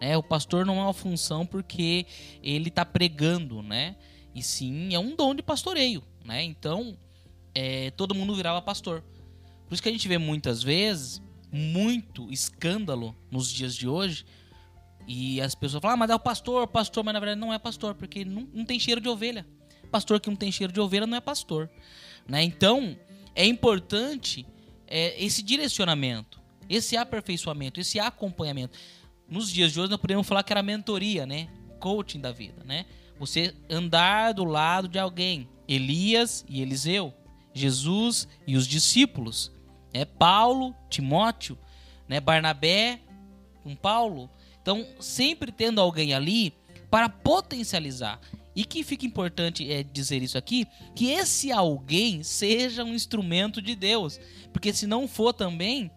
É, 0.00 0.16
o 0.16 0.22
pastor 0.22 0.64
não 0.64 0.78
é 0.78 0.82
uma 0.82 0.94
função 0.94 1.44
porque 1.44 2.06
ele 2.42 2.68
está 2.68 2.84
pregando, 2.84 3.62
né? 3.62 3.96
E 4.34 4.42
sim, 4.42 4.94
é 4.94 4.98
um 4.98 5.14
dom 5.14 5.34
de 5.34 5.42
pastoreio, 5.42 6.02
né? 6.24 6.42
Então, 6.42 6.96
é, 7.54 7.90
todo 7.90 8.14
mundo 8.14 8.34
virava 8.34 8.62
pastor. 8.62 9.02
Por 9.66 9.74
isso 9.74 9.82
que 9.82 9.88
a 9.88 9.92
gente 9.92 10.08
vê 10.08 10.18
muitas 10.18 10.62
vezes 10.62 11.20
muito 11.52 12.30
escândalo 12.32 13.14
nos 13.30 13.52
dias 13.52 13.74
de 13.74 13.86
hoje. 13.86 14.24
E 15.06 15.40
as 15.40 15.54
pessoas 15.54 15.82
falam, 15.82 15.94
ah, 15.94 15.98
mas 15.98 16.10
é 16.10 16.14
o 16.14 16.20
pastor, 16.20 16.66
pastor, 16.68 17.04
mas 17.04 17.14
na 17.14 17.20
verdade 17.20 17.40
não 17.40 17.52
é 17.52 17.58
pastor, 17.58 17.94
porque 17.94 18.24
não, 18.24 18.48
não 18.52 18.64
tem 18.64 18.78
cheiro 18.78 19.00
de 19.00 19.08
ovelha. 19.08 19.46
Pastor 19.90 20.20
que 20.20 20.28
não 20.28 20.36
tem 20.36 20.52
cheiro 20.52 20.72
de 20.72 20.80
ovelha 20.80 21.06
não 21.06 21.16
é 21.16 21.20
pastor. 21.20 21.68
Né? 22.28 22.42
Então, 22.42 22.96
é 23.34 23.44
importante 23.44 24.46
é, 24.86 25.22
esse 25.22 25.42
direcionamento, 25.42 26.39
esse 26.70 26.96
aperfeiçoamento, 26.96 27.80
esse 27.80 27.98
acompanhamento. 27.98 28.78
Nos 29.28 29.50
dias 29.50 29.72
de 29.72 29.80
hoje, 29.80 29.90
nós 29.90 30.00
podemos 30.00 30.26
falar 30.26 30.44
que 30.44 30.52
era 30.52 30.62
mentoria, 30.62 31.26
né? 31.26 31.48
Coaching 31.80 32.20
da 32.20 32.30
vida, 32.30 32.62
né? 32.64 32.86
Você 33.18 33.54
andar 33.68 34.32
do 34.32 34.44
lado 34.44 34.86
de 34.86 34.98
alguém. 34.98 35.48
Elias 35.66 36.44
e 36.48 36.62
Eliseu, 36.62 37.12
Jesus 37.52 38.26
e 38.46 38.56
os 38.56 38.66
discípulos, 38.66 39.52
é 39.92 40.04
Paulo, 40.04 40.74
Timóteo, 40.88 41.58
né? 42.08 42.20
Barnabé 42.20 43.00
com 43.62 43.74
Paulo. 43.74 44.30
Então, 44.62 44.86
sempre 45.00 45.50
tendo 45.50 45.80
alguém 45.80 46.14
ali 46.14 46.54
para 46.90 47.08
potencializar. 47.08 48.20
E 48.54 48.64
que 48.64 48.82
fica 48.82 49.06
importante 49.06 49.70
é 49.70 49.82
dizer 49.82 50.22
isso 50.22 50.36
aqui, 50.36 50.66
que 50.94 51.10
esse 51.10 51.52
alguém 51.52 52.22
seja 52.22 52.84
um 52.84 52.94
instrumento 52.94 53.62
de 53.62 53.76
Deus, 53.76 54.20
porque 54.52 54.72
se 54.72 54.86
não 54.88 55.06
for 55.06 55.32
também 55.32 55.90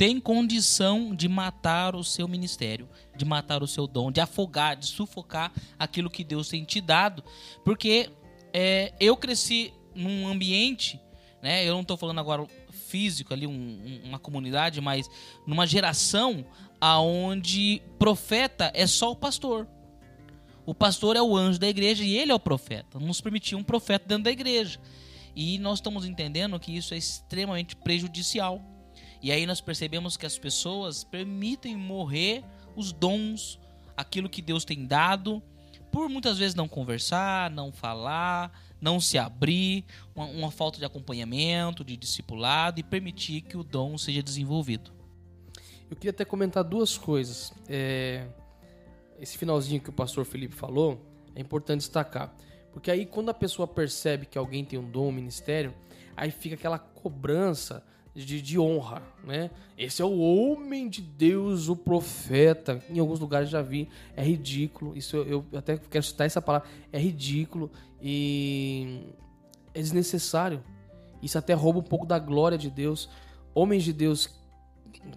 tem 0.00 0.18
condição 0.18 1.14
de 1.14 1.28
matar 1.28 1.94
o 1.94 2.02
seu 2.02 2.26
ministério, 2.26 2.88
de 3.14 3.22
matar 3.26 3.62
o 3.62 3.66
seu 3.66 3.86
dom, 3.86 4.10
de 4.10 4.18
afogar, 4.18 4.74
de 4.74 4.86
sufocar 4.86 5.52
aquilo 5.78 6.08
que 6.08 6.24
Deus 6.24 6.48
tem 6.48 6.64
te 6.64 6.80
dado, 6.80 7.22
porque 7.66 8.08
é, 8.50 8.94
eu 8.98 9.14
cresci 9.14 9.74
num 9.94 10.26
ambiente, 10.26 10.98
né? 11.42 11.68
Eu 11.68 11.74
não 11.74 11.82
estou 11.82 11.98
falando 11.98 12.18
agora 12.18 12.46
físico 12.70 13.34
ali, 13.34 13.46
um, 13.46 14.00
uma 14.02 14.18
comunidade, 14.18 14.80
mas 14.80 15.06
numa 15.46 15.66
geração 15.66 16.46
aonde 16.80 17.82
profeta 17.98 18.72
é 18.74 18.86
só 18.86 19.10
o 19.10 19.16
pastor. 19.16 19.68
O 20.64 20.74
pastor 20.74 21.14
é 21.14 21.20
o 21.20 21.36
anjo 21.36 21.58
da 21.58 21.68
igreja 21.68 22.02
e 22.02 22.16
ele 22.16 22.32
é 22.32 22.34
o 22.34 22.40
profeta. 22.40 22.98
Nos 22.98 23.20
permitiu 23.20 23.58
um 23.58 23.62
profeta 23.62 24.08
dentro 24.08 24.24
da 24.24 24.30
igreja. 24.30 24.80
E 25.36 25.58
nós 25.58 25.76
estamos 25.76 26.06
entendendo 26.06 26.58
que 26.58 26.74
isso 26.74 26.94
é 26.94 26.96
extremamente 26.96 27.76
prejudicial. 27.76 28.79
E 29.22 29.30
aí 29.30 29.46
nós 29.46 29.60
percebemos 29.60 30.16
que 30.16 30.24
as 30.24 30.38
pessoas 30.38 31.04
permitem 31.04 31.76
morrer 31.76 32.42
os 32.74 32.92
dons, 32.92 33.58
aquilo 33.96 34.28
que 34.28 34.40
Deus 34.40 34.64
tem 34.64 34.86
dado, 34.86 35.42
por 35.92 36.08
muitas 36.08 36.38
vezes 36.38 36.54
não 36.54 36.68
conversar, 36.68 37.50
não 37.50 37.72
falar, 37.72 38.52
não 38.80 39.00
se 39.00 39.18
abrir, 39.18 39.84
uma, 40.14 40.26
uma 40.26 40.50
falta 40.50 40.78
de 40.78 40.84
acompanhamento, 40.84 41.84
de 41.84 41.96
discipulado 41.96 42.80
e 42.80 42.82
permitir 42.82 43.42
que 43.42 43.56
o 43.56 43.64
dom 43.64 43.98
seja 43.98 44.22
desenvolvido. 44.22 44.90
Eu 45.90 45.96
queria 45.96 46.10
até 46.10 46.24
comentar 46.24 46.62
duas 46.62 46.96
coisas. 46.96 47.52
É, 47.68 48.26
esse 49.18 49.36
finalzinho 49.36 49.80
que 49.80 49.90
o 49.90 49.92
pastor 49.92 50.24
Felipe 50.24 50.54
falou 50.54 51.04
é 51.34 51.40
importante 51.40 51.80
destacar. 51.80 52.34
Porque 52.72 52.90
aí 52.90 53.04
quando 53.04 53.28
a 53.28 53.34
pessoa 53.34 53.66
percebe 53.66 54.24
que 54.24 54.38
alguém 54.38 54.64
tem 54.64 54.78
um 54.78 54.88
dom, 54.88 55.08
um 55.08 55.12
ministério, 55.12 55.74
aí 56.16 56.30
fica 56.30 56.54
aquela 56.54 56.78
cobrança 56.78 57.84
de, 58.14 58.42
de, 58.42 58.58
honra, 58.58 59.02
né? 59.24 59.50
Esse 59.78 60.02
é 60.02 60.04
o 60.04 60.18
homem 60.18 60.88
de 60.88 61.00
Deus, 61.00 61.68
o 61.68 61.76
profeta. 61.76 62.82
Em 62.90 62.98
alguns 62.98 63.20
lugares 63.20 63.48
já 63.48 63.62
vi, 63.62 63.88
é 64.16 64.22
ridículo. 64.22 64.96
Isso 64.96 65.16
eu, 65.16 65.44
eu 65.52 65.58
até 65.58 65.78
quero 65.78 66.04
citar 66.04 66.26
essa 66.26 66.42
palavra, 66.42 66.68
é 66.92 66.98
ridículo 66.98 67.70
e 68.02 69.04
é 69.72 69.80
desnecessário. 69.80 70.62
Isso 71.22 71.38
até 71.38 71.52
rouba 71.52 71.78
um 71.78 71.84
pouco 71.84 72.06
da 72.06 72.18
glória 72.18 72.58
de 72.58 72.70
Deus. 72.70 73.08
Homens 73.54 73.84
de 73.84 73.92
Deus 73.92 74.28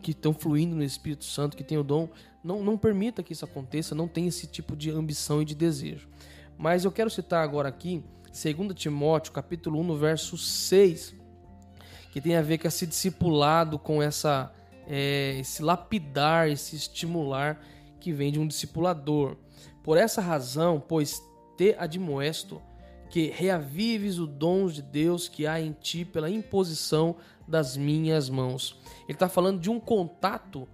que 0.01 0.11
estão 0.11 0.33
fluindo 0.33 0.75
no 0.75 0.83
Espírito 0.83 1.25
Santo, 1.25 1.57
que 1.57 1.63
tem 1.63 1.77
o 1.77 1.83
dom, 1.83 2.09
não, 2.43 2.63
não 2.63 2.77
permita 2.77 3.23
que 3.23 3.33
isso 3.33 3.45
aconteça, 3.45 3.95
não 3.95 4.07
tem 4.07 4.27
esse 4.27 4.47
tipo 4.47 4.75
de 4.75 4.91
ambição 4.91 5.41
e 5.41 5.45
de 5.45 5.55
desejo. 5.55 6.07
Mas 6.57 6.85
eu 6.85 6.91
quero 6.91 7.09
citar 7.09 7.43
agora 7.43 7.69
aqui 7.69 8.03
2 8.25 8.73
Timóteo, 8.75 9.31
capítulo 9.31 9.79
1, 9.79 9.83
no 9.83 9.97
verso 9.97 10.37
6, 10.37 11.15
que 12.13 12.21
tem 12.21 12.35
a 12.35 12.43
ver 12.43 12.59
com 12.59 12.67
esse 12.67 12.85
discipulado, 12.85 13.79
com 13.79 13.99
essa, 13.99 14.53
é, 14.87 15.39
esse 15.39 15.63
lapidar, 15.63 16.47
esse 16.47 16.75
estimular 16.75 17.59
que 17.99 18.13
vem 18.13 18.31
de 18.31 18.39
um 18.39 18.45
discipulador. 18.45 19.35
Por 19.81 19.97
essa 19.97 20.21
razão, 20.21 20.79
pois 20.79 21.19
te 21.57 21.75
admoesto 21.75 22.61
que 23.09 23.31
reavives 23.31 24.19
o 24.19 24.27
dom 24.27 24.67
de 24.67 24.83
Deus 24.83 25.27
que 25.27 25.47
há 25.47 25.59
em 25.59 25.71
ti 25.71 26.05
pela 26.05 26.29
imposição 26.29 27.15
das 27.47 27.75
minhas 27.75 28.29
mãos. 28.29 28.79
Ele 29.05 29.13
está 29.13 29.27
falando 29.27 29.59
de 29.59 29.71
um 29.71 29.79
contato 29.79 30.67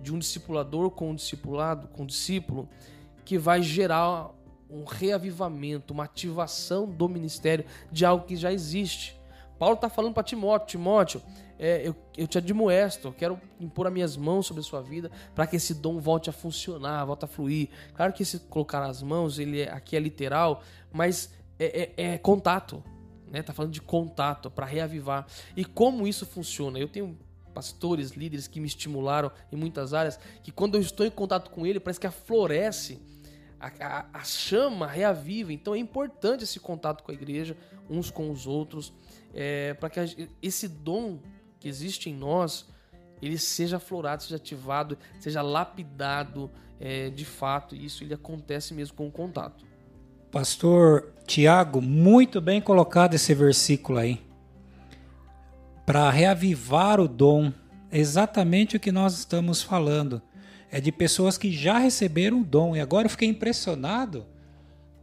de 0.00 0.14
um 0.14 0.18
discipulador 0.18 0.90
com 0.90 1.10
um 1.10 1.14
discipulado, 1.14 1.88
com 1.88 2.04
um 2.04 2.06
discípulo, 2.06 2.70
que 3.22 3.36
vai 3.36 3.60
gerar 3.60 4.30
um 4.70 4.84
reavivamento, 4.84 5.92
uma 5.92 6.04
ativação 6.04 6.88
do 6.88 7.06
ministério 7.06 7.66
de 7.92 8.06
algo 8.06 8.24
que 8.24 8.34
já 8.34 8.50
existe. 8.50 9.15
Paulo 9.58 9.74
está 9.74 9.88
falando 9.88 10.14
para 10.14 10.22
Timóteo, 10.22 10.66
Timóteo, 10.66 11.22
é, 11.58 11.86
eu, 11.86 11.96
eu 12.16 12.26
te 12.26 12.38
admoesto, 12.38 13.08
eu 13.08 13.12
quero 13.12 13.40
impor 13.58 13.86
as 13.86 13.92
minhas 13.92 14.16
mãos 14.16 14.46
sobre 14.46 14.60
a 14.60 14.64
sua 14.64 14.82
vida 14.82 15.10
para 15.34 15.46
que 15.46 15.56
esse 15.56 15.74
dom 15.74 15.98
volte 15.98 16.28
a 16.28 16.32
funcionar, 16.32 17.04
volte 17.04 17.24
a 17.24 17.28
fluir. 17.28 17.68
Claro 17.94 18.12
que 18.12 18.22
esse 18.22 18.38
colocar 18.40 18.82
as 18.82 19.02
mãos, 19.02 19.38
ele 19.38 19.62
é, 19.62 19.70
aqui 19.70 19.96
é 19.96 20.00
literal, 20.00 20.62
mas 20.92 21.32
é, 21.58 21.92
é, 21.96 22.14
é 22.14 22.18
contato, 22.18 22.82
né? 23.30 23.42
Tá 23.42 23.52
falando 23.52 23.72
de 23.72 23.80
contato 23.80 24.50
para 24.50 24.66
reavivar. 24.66 25.26
E 25.56 25.64
como 25.64 26.06
isso 26.06 26.26
funciona? 26.26 26.78
Eu 26.78 26.88
tenho 26.88 27.16
pastores, 27.54 28.10
líderes 28.10 28.46
que 28.46 28.60
me 28.60 28.66
estimularam 28.66 29.30
em 29.50 29.56
muitas 29.56 29.94
áreas, 29.94 30.20
que 30.42 30.52
quando 30.52 30.74
eu 30.74 30.80
estou 30.82 31.06
em 31.06 31.10
contato 31.10 31.50
com 31.50 31.64
ele, 31.64 31.80
parece 31.80 31.98
que 31.98 32.06
aflorece, 32.06 33.00
a, 33.58 33.68
a, 33.80 34.06
a 34.12 34.24
chama 34.24 34.86
reaviva. 34.86 35.52
Então 35.52 35.74
é 35.74 35.78
importante 35.78 36.44
esse 36.44 36.60
contato 36.60 37.02
com 37.02 37.10
a 37.10 37.14
igreja, 37.14 37.56
uns 37.88 38.10
com 38.10 38.30
os 38.30 38.46
outros, 38.46 38.92
é, 39.36 39.74
para 39.74 39.90
que 39.90 40.00
a, 40.00 40.06
esse 40.42 40.66
dom 40.66 41.18
que 41.60 41.68
existe 41.68 42.08
em 42.08 42.14
nós, 42.14 42.66
ele 43.20 43.36
seja 43.36 43.76
aflorado, 43.76 44.22
seja 44.22 44.36
ativado, 44.36 44.96
seja 45.20 45.42
lapidado 45.42 46.50
é, 46.80 47.10
de 47.10 47.26
fato. 47.26 47.76
E 47.76 47.84
isso 47.84 48.02
ele 48.02 48.14
acontece 48.14 48.72
mesmo 48.72 48.96
com 48.96 49.06
o 49.06 49.12
contato. 49.12 49.66
Pastor 50.32 51.12
Tiago, 51.26 51.82
muito 51.82 52.40
bem 52.40 52.60
colocado 52.60 53.14
esse 53.14 53.34
versículo 53.34 53.98
aí 53.98 54.24
para 55.84 56.10
reavivar 56.10 56.98
o 56.98 57.06
dom. 57.06 57.52
Exatamente 57.92 58.76
o 58.76 58.80
que 58.80 58.90
nós 58.90 59.16
estamos 59.18 59.62
falando. 59.62 60.20
É 60.70 60.80
de 60.80 60.90
pessoas 60.90 61.38
que 61.38 61.52
já 61.52 61.78
receberam 61.78 62.40
o 62.40 62.44
dom. 62.44 62.74
E 62.74 62.80
agora 62.80 63.06
eu 63.06 63.10
fiquei 63.10 63.28
impressionado 63.28 64.26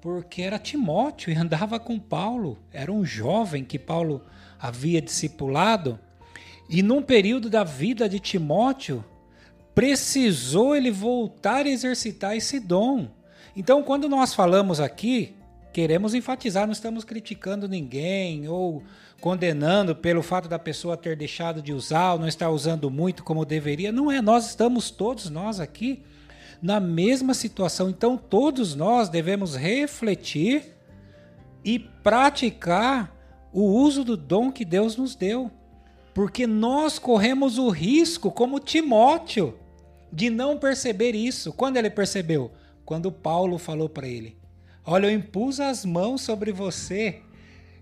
porque 0.03 0.41
era 0.41 0.59
Timóteo 0.59 1.31
e 1.31 1.35
andava 1.37 1.79
com 1.79 1.97
Paulo. 1.97 2.59
Era 2.73 2.91
um 2.91 3.05
jovem 3.05 3.63
que 3.63 3.79
Paulo 3.79 4.21
havia 4.59 5.01
discipulado. 5.01 5.97
E 6.69 6.83
num 6.83 7.01
período 7.01 7.49
da 7.49 7.63
vida 7.63 8.09
de 8.09 8.19
Timóteo, 8.19 9.01
precisou 9.73 10.75
ele 10.75 10.91
voltar 10.91 11.65
a 11.65 11.69
exercitar 11.69 12.35
esse 12.35 12.59
dom. 12.59 13.07
Então, 13.55 13.81
quando 13.81 14.09
nós 14.09 14.33
falamos 14.33 14.81
aqui, 14.81 15.37
queremos 15.71 16.13
enfatizar, 16.13 16.65
não 16.65 16.73
estamos 16.73 17.05
criticando 17.05 17.65
ninguém 17.65 18.45
ou 18.49 18.83
condenando 19.21 19.95
pelo 19.95 20.21
fato 20.21 20.49
da 20.49 20.59
pessoa 20.59 20.97
ter 20.97 21.15
deixado 21.15 21.61
de 21.61 21.71
usar 21.71 22.11
ou 22.11 22.19
não 22.19 22.27
estar 22.27 22.49
usando 22.49 22.91
muito 22.91 23.23
como 23.23 23.45
deveria. 23.45 23.89
Não 23.89 24.11
é, 24.11 24.21
nós 24.21 24.49
estamos 24.49 24.91
todos 24.91 25.29
nós 25.29 25.61
aqui 25.61 26.03
na 26.63 26.79
mesma 26.79 27.33
situação. 27.33 27.89
Então 27.89 28.17
todos 28.17 28.73
nós 28.73 29.09
devemos 29.09 29.53
refletir 29.53 30.73
e 31.63 31.77
praticar 31.77 33.13
o 33.51 33.63
uso 33.63 34.05
do 34.05 34.15
dom 34.15 34.49
que 34.49 34.63
Deus 34.63 34.95
nos 34.95 35.13
deu. 35.13 35.51
Porque 36.13 36.47
nós 36.47 36.97
corremos 36.97 37.57
o 37.57 37.67
risco, 37.69 38.31
como 38.31 38.59
Timóteo, 38.59 39.59
de 40.11 40.29
não 40.29 40.57
perceber 40.57 41.13
isso. 41.15 41.51
Quando 41.51 41.75
ele 41.75 41.89
percebeu? 41.89 42.51
Quando 42.85 43.11
Paulo 43.11 43.57
falou 43.57 43.89
para 43.89 44.07
ele: 44.07 44.37
Olha, 44.85 45.07
eu 45.07 45.11
impus 45.11 45.59
as 45.59 45.83
mãos 45.83 46.21
sobre 46.21 46.53
você 46.53 47.21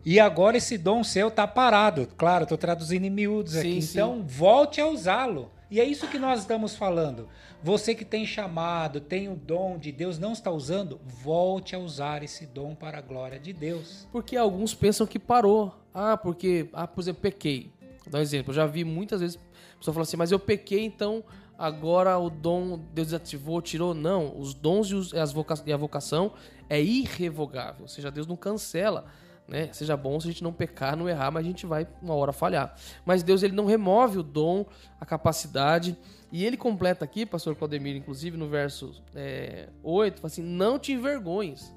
e 0.03 0.19
agora 0.19 0.57
esse 0.57 0.77
dom 0.77 1.03
seu 1.03 1.27
está 1.27 1.45
parado. 1.45 2.07
Claro, 2.17 2.43
estou 2.43 2.57
traduzindo 2.57 3.05
em 3.05 3.09
miúdos 3.11 3.53
sim, 3.53 3.59
aqui. 3.59 3.81
Sim. 3.81 3.91
Então, 3.91 4.23
volte 4.25 4.81
a 4.81 4.87
usá-lo. 4.87 5.51
E 5.71 5.79
é 5.79 5.85
isso 5.85 6.05
que 6.09 6.19
nós 6.19 6.41
estamos 6.41 6.75
falando. 6.75 7.29
Você 7.63 7.95
que 7.95 8.03
tem 8.03 8.25
chamado, 8.25 8.99
tem 8.99 9.29
o 9.29 9.37
dom 9.37 9.77
de 9.77 9.89
Deus, 9.89 10.19
não 10.19 10.33
está 10.33 10.51
usando, 10.51 10.99
volte 11.05 11.73
a 11.73 11.79
usar 11.79 12.21
esse 12.23 12.45
dom 12.45 12.75
para 12.75 12.97
a 12.97 13.01
glória 13.01 13.39
de 13.39 13.53
Deus. 13.53 14.05
Porque 14.11 14.35
alguns 14.35 14.73
pensam 14.73 15.07
que 15.07 15.17
parou. 15.17 15.73
Ah, 15.93 16.17
porque, 16.17 16.69
ah, 16.73 16.85
por 16.85 16.99
exemplo, 16.99 17.21
pequei. 17.21 17.71
Vou 18.03 18.11
dar 18.11 18.19
um 18.19 18.21
exemplo. 18.21 18.51
Eu 18.51 18.55
já 18.55 18.65
vi 18.65 18.83
muitas 18.83 19.21
vezes 19.21 19.39
a 19.75 19.77
pessoa 19.77 19.93
falar 19.93 20.03
assim, 20.03 20.17
mas 20.17 20.29
eu 20.29 20.39
pequei, 20.39 20.83
então 20.83 21.23
agora 21.57 22.19
o 22.19 22.29
dom 22.29 22.77
Deus 22.93 23.07
desativou, 23.07 23.61
tirou. 23.61 23.93
Não, 23.93 24.37
os 24.37 24.53
dons 24.53 25.13
e, 25.13 25.17
as 25.17 25.31
voca 25.31 25.53
e 25.65 25.71
a 25.71 25.77
vocação 25.77 26.33
é 26.69 26.81
irrevogável. 26.81 27.83
Ou 27.83 27.87
seja, 27.87 28.11
Deus 28.11 28.27
não 28.27 28.35
cancela. 28.35 29.05
Né? 29.51 29.67
Seja 29.73 29.97
bom 29.97 30.17
se 30.17 30.29
a 30.29 30.31
gente 30.31 30.41
não 30.41 30.53
pecar, 30.53 30.95
não 30.95 31.09
errar, 31.09 31.29
mas 31.29 31.43
a 31.43 31.45
gente 31.45 31.65
vai 31.65 31.85
uma 32.01 32.13
hora 32.13 32.31
falhar. 32.31 32.73
Mas 33.03 33.21
Deus 33.21 33.43
ele 33.43 33.53
não 33.53 33.65
remove 33.65 34.17
o 34.17 34.23
dom, 34.23 34.65
a 34.97 35.05
capacidade. 35.05 35.97
E 36.31 36.45
ele 36.45 36.55
completa 36.55 37.03
aqui, 37.03 37.25
pastor 37.25 37.53
Claudemir, 37.57 37.97
inclusive 37.97 38.37
no 38.37 38.47
verso 38.47 38.93
é, 39.13 39.67
8, 39.83 40.21
fala 40.21 40.27
assim: 40.27 40.41
não 40.41 40.79
te 40.79 40.93
envergonhes. 40.93 41.75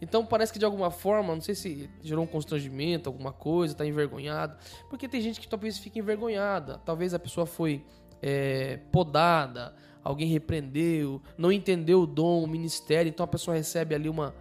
Então 0.00 0.26
parece 0.26 0.52
que 0.52 0.58
de 0.58 0.64
alguma 0.64 0.90
forma, 0.90 1.32
não 1.32 1.40
sei 1.40 1.54
se 1.54 1.88
gerou 2.02 2.24
um 2.24 2.26
constrangimento, 2.26 3.08
alguma 3.08 3.32
coisa, 3.32 3.76
tá 3.76 3.86
envergonhado. 3.86 4.56
Porque 4.90 5.06
tem 5.06 5.20
gente 5.20 5.40
que 5.40 5.46
talvez 5.46 5.78
fique 5.78 6.00
envergonhada. 6.00 6.78
Talvez 6.84 7.14
a 7.14 7.18
pessoa 7.20 7.46
foi 7.46 7.86
é, 8.20 8.78
podada, 8.90 9.72
alguém 10.02 10.26
repreendeu, 10.26 11.22
não 11.38 11.52
entendeu 11.52 12.00
o 12.00 12.06
dom, 12.08 12.42
o 12.42 12.48
ministério, 12.48 13.08
então 13.08 13.22
a 13.22 13.28
pessoa 13.28 13.56
recebe 13.56 13.94
ali 13.94 14.08
uma, 14.08 14.34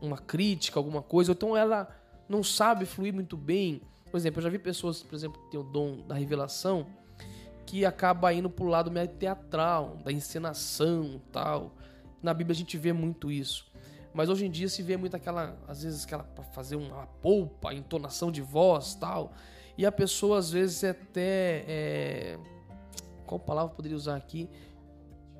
uma 0.00 0.18
crítica, 0.18 0.78
alguma 0.78 1.02
coisa, 1.02 1.32
ou 1.32 1.34
então 1.34 1.56
ela 1.56 1.88
não 2.28 2.42
sabe 2.42 2.84
fluir 2.84 3.12
muito 3.12 3.36
bem. 3.36 3.82
Por 4.10 4.16
exemplo, 4.16 4.38
eu 4.38 4.44
já 4.44 4.48
vi 4.48 4.58
pessoas, 4.58 5.02
por 5.02 5.14
exemplo, 5.14 5.40
que 5.42 5.50
têm 5.50 5.60
o 5.60 5.64
dom 5.64 6.06
da 6.06 6.14
revelação, 6.14 6.86
que 7.66 7.84
acaba 7.84 8.32
indo 8.32 8.48
pro 8.48 8.66
lado 8.66 8.90
meio 8.90 9.08
teatral, 9.08 9.96
da 10.04 10.10
encenação 10.10 11.20
tal. 11.32 11.74
Na 12.22 12.32
Bíblia 12.32 12.54
a 12.54 12.56
gente 12.56 12.76
vê 12.78 12.92
muito 12.92 13.30
isso. 13.30 13.68
Mas 14.12 14.28
hoje 14.28 14.46
em 14.46 14.50
dia 14.50 14.68
se 14.68 14.82
vê 14.82 14.96
muito 14.96 15.14
aquela, 15.14 15.56
às 15.68 15.82
vezes, 15.82 16.04
aquela 16.04 16.24
para 16.24 16.42
fazer 16.44 16.76
uma 16.76 17.06
polpa, 17.22 17.74
entonação 17.74 18.32
de 18.32 18.40
voz 18.40 18.94
tal. 18.94 19.32
E 19.76 19.86
a 19.86 19.92
pessoa, 19.92 20.38
às 20.38 20.50
vezes, 20.50 20.82
é 20.82 20.90
até. 20.90 21.64
É... 21.68 22.38
Qual 23.26 23.38
palavra 23.38 23.74
poderia 23.74 23.96
usar 23.96 24.16
aqui? 24.16 24.48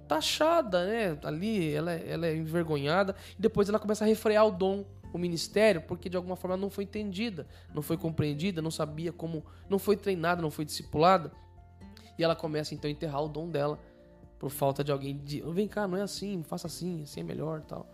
Taxada, 0.08 0.86
né? 0.86 1.18
Ali, 1.22 1.72
ela, 1.72 1.92
é, 1.92 2.10
ela 2.10 2.26
é 2.26 2.34
envergonhada. 2.34 3.14
E 3.38 3.42
depois 3.42 3.68
ela 3.68 3.78
começa 3.78 4.04
a 4.04 4.08
refrear 4.08 4.46
o 4.46 4.50
dom, 4.50 4.84
o 5.12 5.18
ministério, 5.18 5.82
porque 5.82 6.08
de 6.08 6.16
alguma 6.16 6.36
forma 6.36 6.56
não 6.56 6.70
foi 6.70 6.84
entendida, 6.84 7.46
não 7.74 7.82
foi 7.82 7.96
compreendida, 7.96 8.62
não 8.62 8.70
sabia 8.70 9.12
como. 9.12 9.44
Não 9.68 9.78
foi 9.78 9.96
treinada, 9.96 10.42
não 10.42 10.50
foi 10.50 10.64
discipulada. 10.64 11.30
E 12.18 12.24
ela 12.24 12.34
começa 12.34 12.74
então 12.74 12.88
a 12.88 12.92
enterrar 12.92 13.22
o 13.22 13.28
dom 13.28 13.48
dela 13.48 13.78
por 14.38 14.50
falta 14.50 14.82
de 14.82 14.90
alguém 14.90 15.16
de, 15.18 15.40
vem 15.52 15.68
cá, 15.68 15.86
não 15.86 15.98
é 15.98 16.02
assim, 16.02 16.42
faça 16.42 16.66
assim, 16.66 17.02
assim 17.02 17.20
é 17.20 17.22
melhor, 17.22 17.60
tal. 17.62 17.86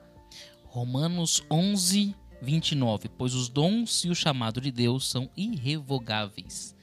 Romanos 0.64 1.42
11, 1.50 2.14
29. 2.42 3.08
Pois 3.08 3.34
os 3.34 3.48
dons 3.48 4.04
e 4.04 4.10
o 4.10 4.14
chamado 4.14 4.60
de 4.60 4.70
Deus 4.70 5.08
são 5.08 5.30
irrevogáveis. 5.36 6.76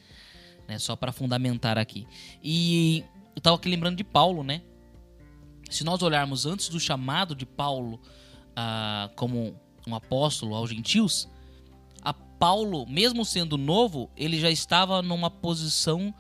Né? 0.68 0.80
Só 0.80 0.96
para 0.96 1.12
fundamentar 1.12 1.78
aqui. 1.78 2.08
E 2.44 3.04
eu 3.36 3.38
estava 3.38 3.56
aqui 3.56 3.70
lembrando 3.70 3.98
de 3.98 4.04
Paulo, 4.04 4.44
né? 4.44 4.62
Se 5.72 5.84
nós 5.86 6.02
olharmos 6.04 6.46
antes 6.46 6.68
do 6.68 6.80
chamado 6.80 7.34
de 7.34 7.46
Paulo 7.46 8.00
ah, 8.56 9.10
como 9.16 9.60
um 9.88 9.96
apóstolo 9.96 10.54
aos 10.54 10.70
gentios, 10.70 11.30
a 12.02 12.14
Paulo, 12.14 12.86
mesmo 12.88 13.24
sendo 13.24 13.58
novo, 13.58 14.12
ele 14.18 14.40
já 14.40 14.50
estava 14.52 15.02
numa 15.02 15.32
posição 15.32 16.14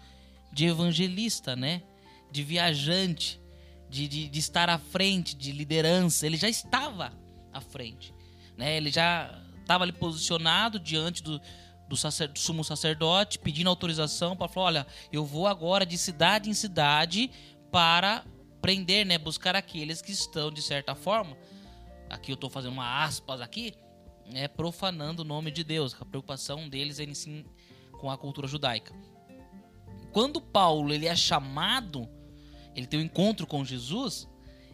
de 0.53 0.65
evangelista, 0.65 1.55
né? 1.55 1.83
De 2.31 2.43
viajante, 2.43 3.41
de, 3.89 4.07
de, 4.07 4.29
de 4.29 4.39
estar 4.39 4.69
à 4.69 4.77
frente, 4.77 5.35
de 5.35 5.51
liderança. 5.51 6.25
Ele 6.25 6.37
já 6.37 6.47
estava 6.47 7.11
à 7.51 7.59
frente. 7.59 8.13
Né? 8.57 8.77
Ele 8.77 8.89
já 8.89 9.37
estava 9.59 9.83
ali 9.83 9.91
posicionado 9.91 10.79
diante 10.79 11.21
do, 11.21 11.41
do, 11.89 11.97
sacer, 11.97 12.29
do 12.29 12.39
sumo 12.39 12.63
sacerdote, 12.63 13.37
pedindo 13.37 13.69
autorização 13.69 14.35
para 14.35 14.47
falar: 14.47 14.65
olha, 14.67 14.87
eu 15.11 15.25
vou 15.25 15.45
agora 15.45 15.85
de 15.85 15.97
cidade 15.97 16.49
em 16.49 16.53
cidade 16.53 17.29
para 17.69 18.23
prender, 18.61 19.05
né? 19.05 19.17
buscar 19.17 19.55
aqueles 19.55 20.01
que 20.01 20.11
estão, 20.11 20.51
de 20.51 20.61
certa 20.61 20.93
forma, 20.95 21.35
aqui 22.09 22.31
eu 22.31 22.35
estou 22.35 22.49
fazendo 22.49 22.73
uma 22.73 23.03
aspas 23.03 23.41
aqui, 23.41 23.73
né? 24.27 24.47
profanando 24.47 25.23
o 25.23 25.25
nome 25.25 25.51
de 25.51 25.63
Deus. 25.63 25.95
A 25.99 26.05
preocupação 26.05 26.69
deles 26.69 26.99
é 26.99 27.13
sim 27.13 27.43
com 27.99 28.09
a 28.09 28.17
cultura 28.17 28.47
judaica. 28.47 28.93
Quando 30.11 30.41
Paulo 30.41 30.93
ele 30.93 31.07
é 31.07 31.15
chamado, 31.15 32.07
ele 32.75 32.85
tem 32.85 32.99
um 32.99 33.03
encontro 33.03 33.47
com 33.47 33.63
Jesus, 33.63 34.27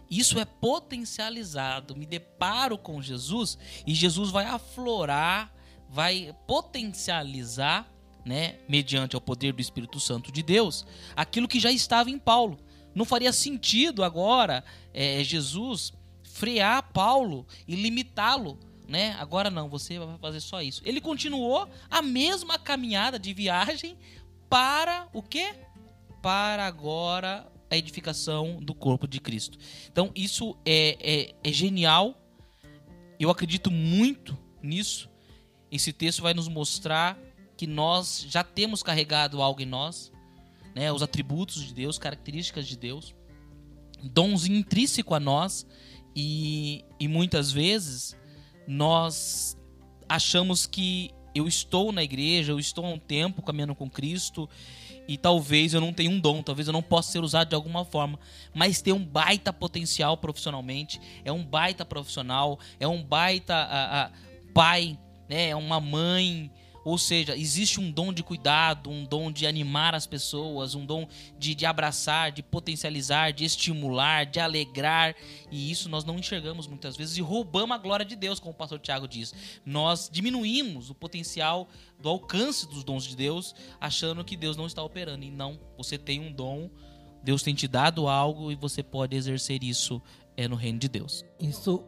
isso 0.10 0.39
é 0.39 0.45
potencializado. 0.45 1.95
Me 1.95 2.06
deparo 2.06 2.78
com 2.78 3.02
Jesus 3.02 3.58
e 3.86 3.93
Jesus 3.93 4.32
vai 4.32 4.45
aflorar, 4.45 5.54
vai 5.89 6.36
potencializar, 6.47 7.91
né, 8.26 8.60
mediante 8.67 9.15
o 9.15 9.21
poder 9.21 9.54
do 9.54 9.62
Espírito 9.62 10.00
Santo 10.00 10.32
de 10.32 10.43
Deus, 10.43 10.86
aquilo 11.15 11.47
que 11.47 11.60
já 11.60 11.71
estava 11.71 12.10
em 12.10 12.19
Paulo. 12.19 12.58
Não 12.97 13.05
faria 13.05 13.31
sentido 13.31 14.03
agora 14.03 14.63
é, 14.91 15.23
Jesus 15.23 15.93
frear 16.23 16.81
Paulo 16.91 17.45
e 17.67 17.75
limitá-lo, 17.75 18.60
né? 18.88 19.15
Agora 19.19 19.51
não, 19.51 19.69
você 19.69 19.99
vai 19.99 20.17
fazer 20.17 20.41
só 20.41 20.63
isso. 20.63 20.81
Ele 20.83 20.99
continuou 20.99 21.69
a 21.91 22.01
mesma 22.01 22.57
caminhada 22.57 23.19
de 23.19 23.36
viagem 23.36 23.95
para 24.49 25.07
o 25.13 25.21
quê? 25.21 25.53
Para 26.23 26.65
agora 26.65 27.47
a 27.69 27.77
edificação 27.77 28.57
do 28.63 28.73
corpo 28.73 29.07
de 29.07 29.21
Cristo. 29.21 29.60
Então, 29.91 30.12
isso 30.15 30.57
é, 30.65 30.97
é, 30.99 31.36
é 31.43 31.53
genial. 31.53 32.19
Eu 33.19 33.29
acredito 33.29 33.69
muito 33.69 34.36
nisso. 34.60 35.07
Esse 35.71 35.93
texto 35.93 36.23
vai 36.23 36.33
nos 36.33 36.47
mostrar 36.47 37.15
que 37.55 37.67
nós 37.67 38.25
já 38.27 38.43
temos 38.43 38.81
carregado 38.81 39.39
algo 39.39 39.62
em 39.62 39.67
nós, 39.67 40.12
né? 40.77 40.91
os 40.91 41.01
atributos 41.01 41.65
de 41.65 41.73
Deus, 41.73 41.97
características 41.97 42.67
de 42.67 42.77
Deus, 42.77 43.15
dons 44.03 44.45
intrínsecos 44.45 45.17
a 45.17 45.19
nós, 45.19 45.65
e, 46.15 46.85
e 46.99 47.07
muitas 47.07 47.51
vezes 47.51 48.15
nós 48.67 49.57
achamos 50.07 50.67
que 50.67 51.11
eu 51.33 51.47
estou 51.47 51.91
na 51.91 52.03
igreja, 52.03 52.51
eu 52.51 52.59
estou 52.59 52.85
há 52.85 52.89
um 52.89 52.99
tempo 52.99 53.41
caminhando 53.41 53.75
com 53.75 53.89
Cristo 53.89 54.49
e 55.07 55.17
talvez 55.17 55.73
eu 55.73 55.81
não 55.81 55.93
tenha 55.93 56.09
um 56.09 56.19
dom, 56.19 56.41
talvez 56.43 56.67
eu 56.67 56.73
não 56.73 56.81
possa 56.81 57.11
ser 57.11 57.23
usado 57.23 57.49
de 57.49 57.55
alguma 57.55 57.85
forma, 57.85 58.19
mas 58.53 58.81
tem 58.81 58.93
um 58.93 59.03
baita 59.03 59.53
potencial 59.53 60.17
profissionalmente, 60.17 60.99
é 61.23 61.31
um 61.31 61.43
baita 61.43 61.85
profissional, 61.85 62.59
é 62.79 62.87
um 62.87 63.03
baita 63.03 63.55
a, 63.55 64.05
a, 64.05 64.11
pai, 64.53 64.97
né, 65.29 65.49
é 65.49 65.55
uma 65.55 65.79
mãe, 65.79 66.51
ou 66.88 66.97
seja, 66.97 67.36
existe 67.36 67.82
um 67.82 67.91
dom 67.91 68.13
de 68.13 68.23
cuidado, 68.23 68.89
um 68.89 69.04
dom 69.04 69.30
de 69.30 69.45
animar 69.45 69.93
as 69.93 70.08
pessoas, 70.08 70.73
um 70.73 70.86
dom 70.86 71.06
de, 71.38 71.54
de 71.54 71.65
abraçar, 71.65 72.32
de 72.32 72.41
potencializar, 72.41 73.34
de 73.34 73.43
estimular, 73.43 74.26
de 74.26 74.39
alegrar. 74.39 75.13
E 75.52 75.69
isso 75.69 75.89
nós 75.89 76.06
não 76.06 76.17
enxergamos 76.17 76.65
muitas 76.65 76.95
vezes 76.95 77.17
e 77.17 77.21
roubamos 77.21 77.76
a 77.76 77.78
glória 77.78 78.06
de 78.06 78.15
Deus, 78.15 78.39
como 78.39 78.54
o 78.54 78.56
pastor 78.56 78.80
Tiago 78.80 79.06
diz. 79.06 79.34
Nós 79.65 80.10
diminuímos 80.10 80.89
o 80.89 80.95
potencial 80.95 81.67
do 82.00 82.08
alcance 82.08 82.65
dos 82.65 82.86
dons 82.86 83.04
de 83.04 83.17
Deus, 83.17 83.54
achando 83.82 84.23
que 84.23 84.38
Deus 84.38 84.56
não 84.56 84.65
está 84.65 84.82
operando. 84.82 85.26
E 85.26 85.30
não, 85.30 85.60
você 85.78 85.97
tem 85.97 86.21
um 86.21 86.32
dom, 86.32 86.69
Deus 87.21 87.43
tem 87.43 87.54
te 87.54 87.67
dado 87.67 88.08
algo 88.08 88.50
e 88.50 88.56
você 88.56 88.82
pode 88.82 89.13
exercer 89.13 89.62
isso 89.62 90.02
é, 90.38 90.47
no 90.47 90.56
reino 90.56 90.80
de 90.80 90.88
Deus. 90.88 91.26
Isso, 91.38 91.84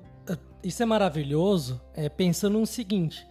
isso 0.62 0.84
é 0.84 0.86
maravilhoso, 0.86 1.80
é, 1.94 2.10
pensando 2.10 2.60
no 2.60 2.68
seguinte 2.68 3.29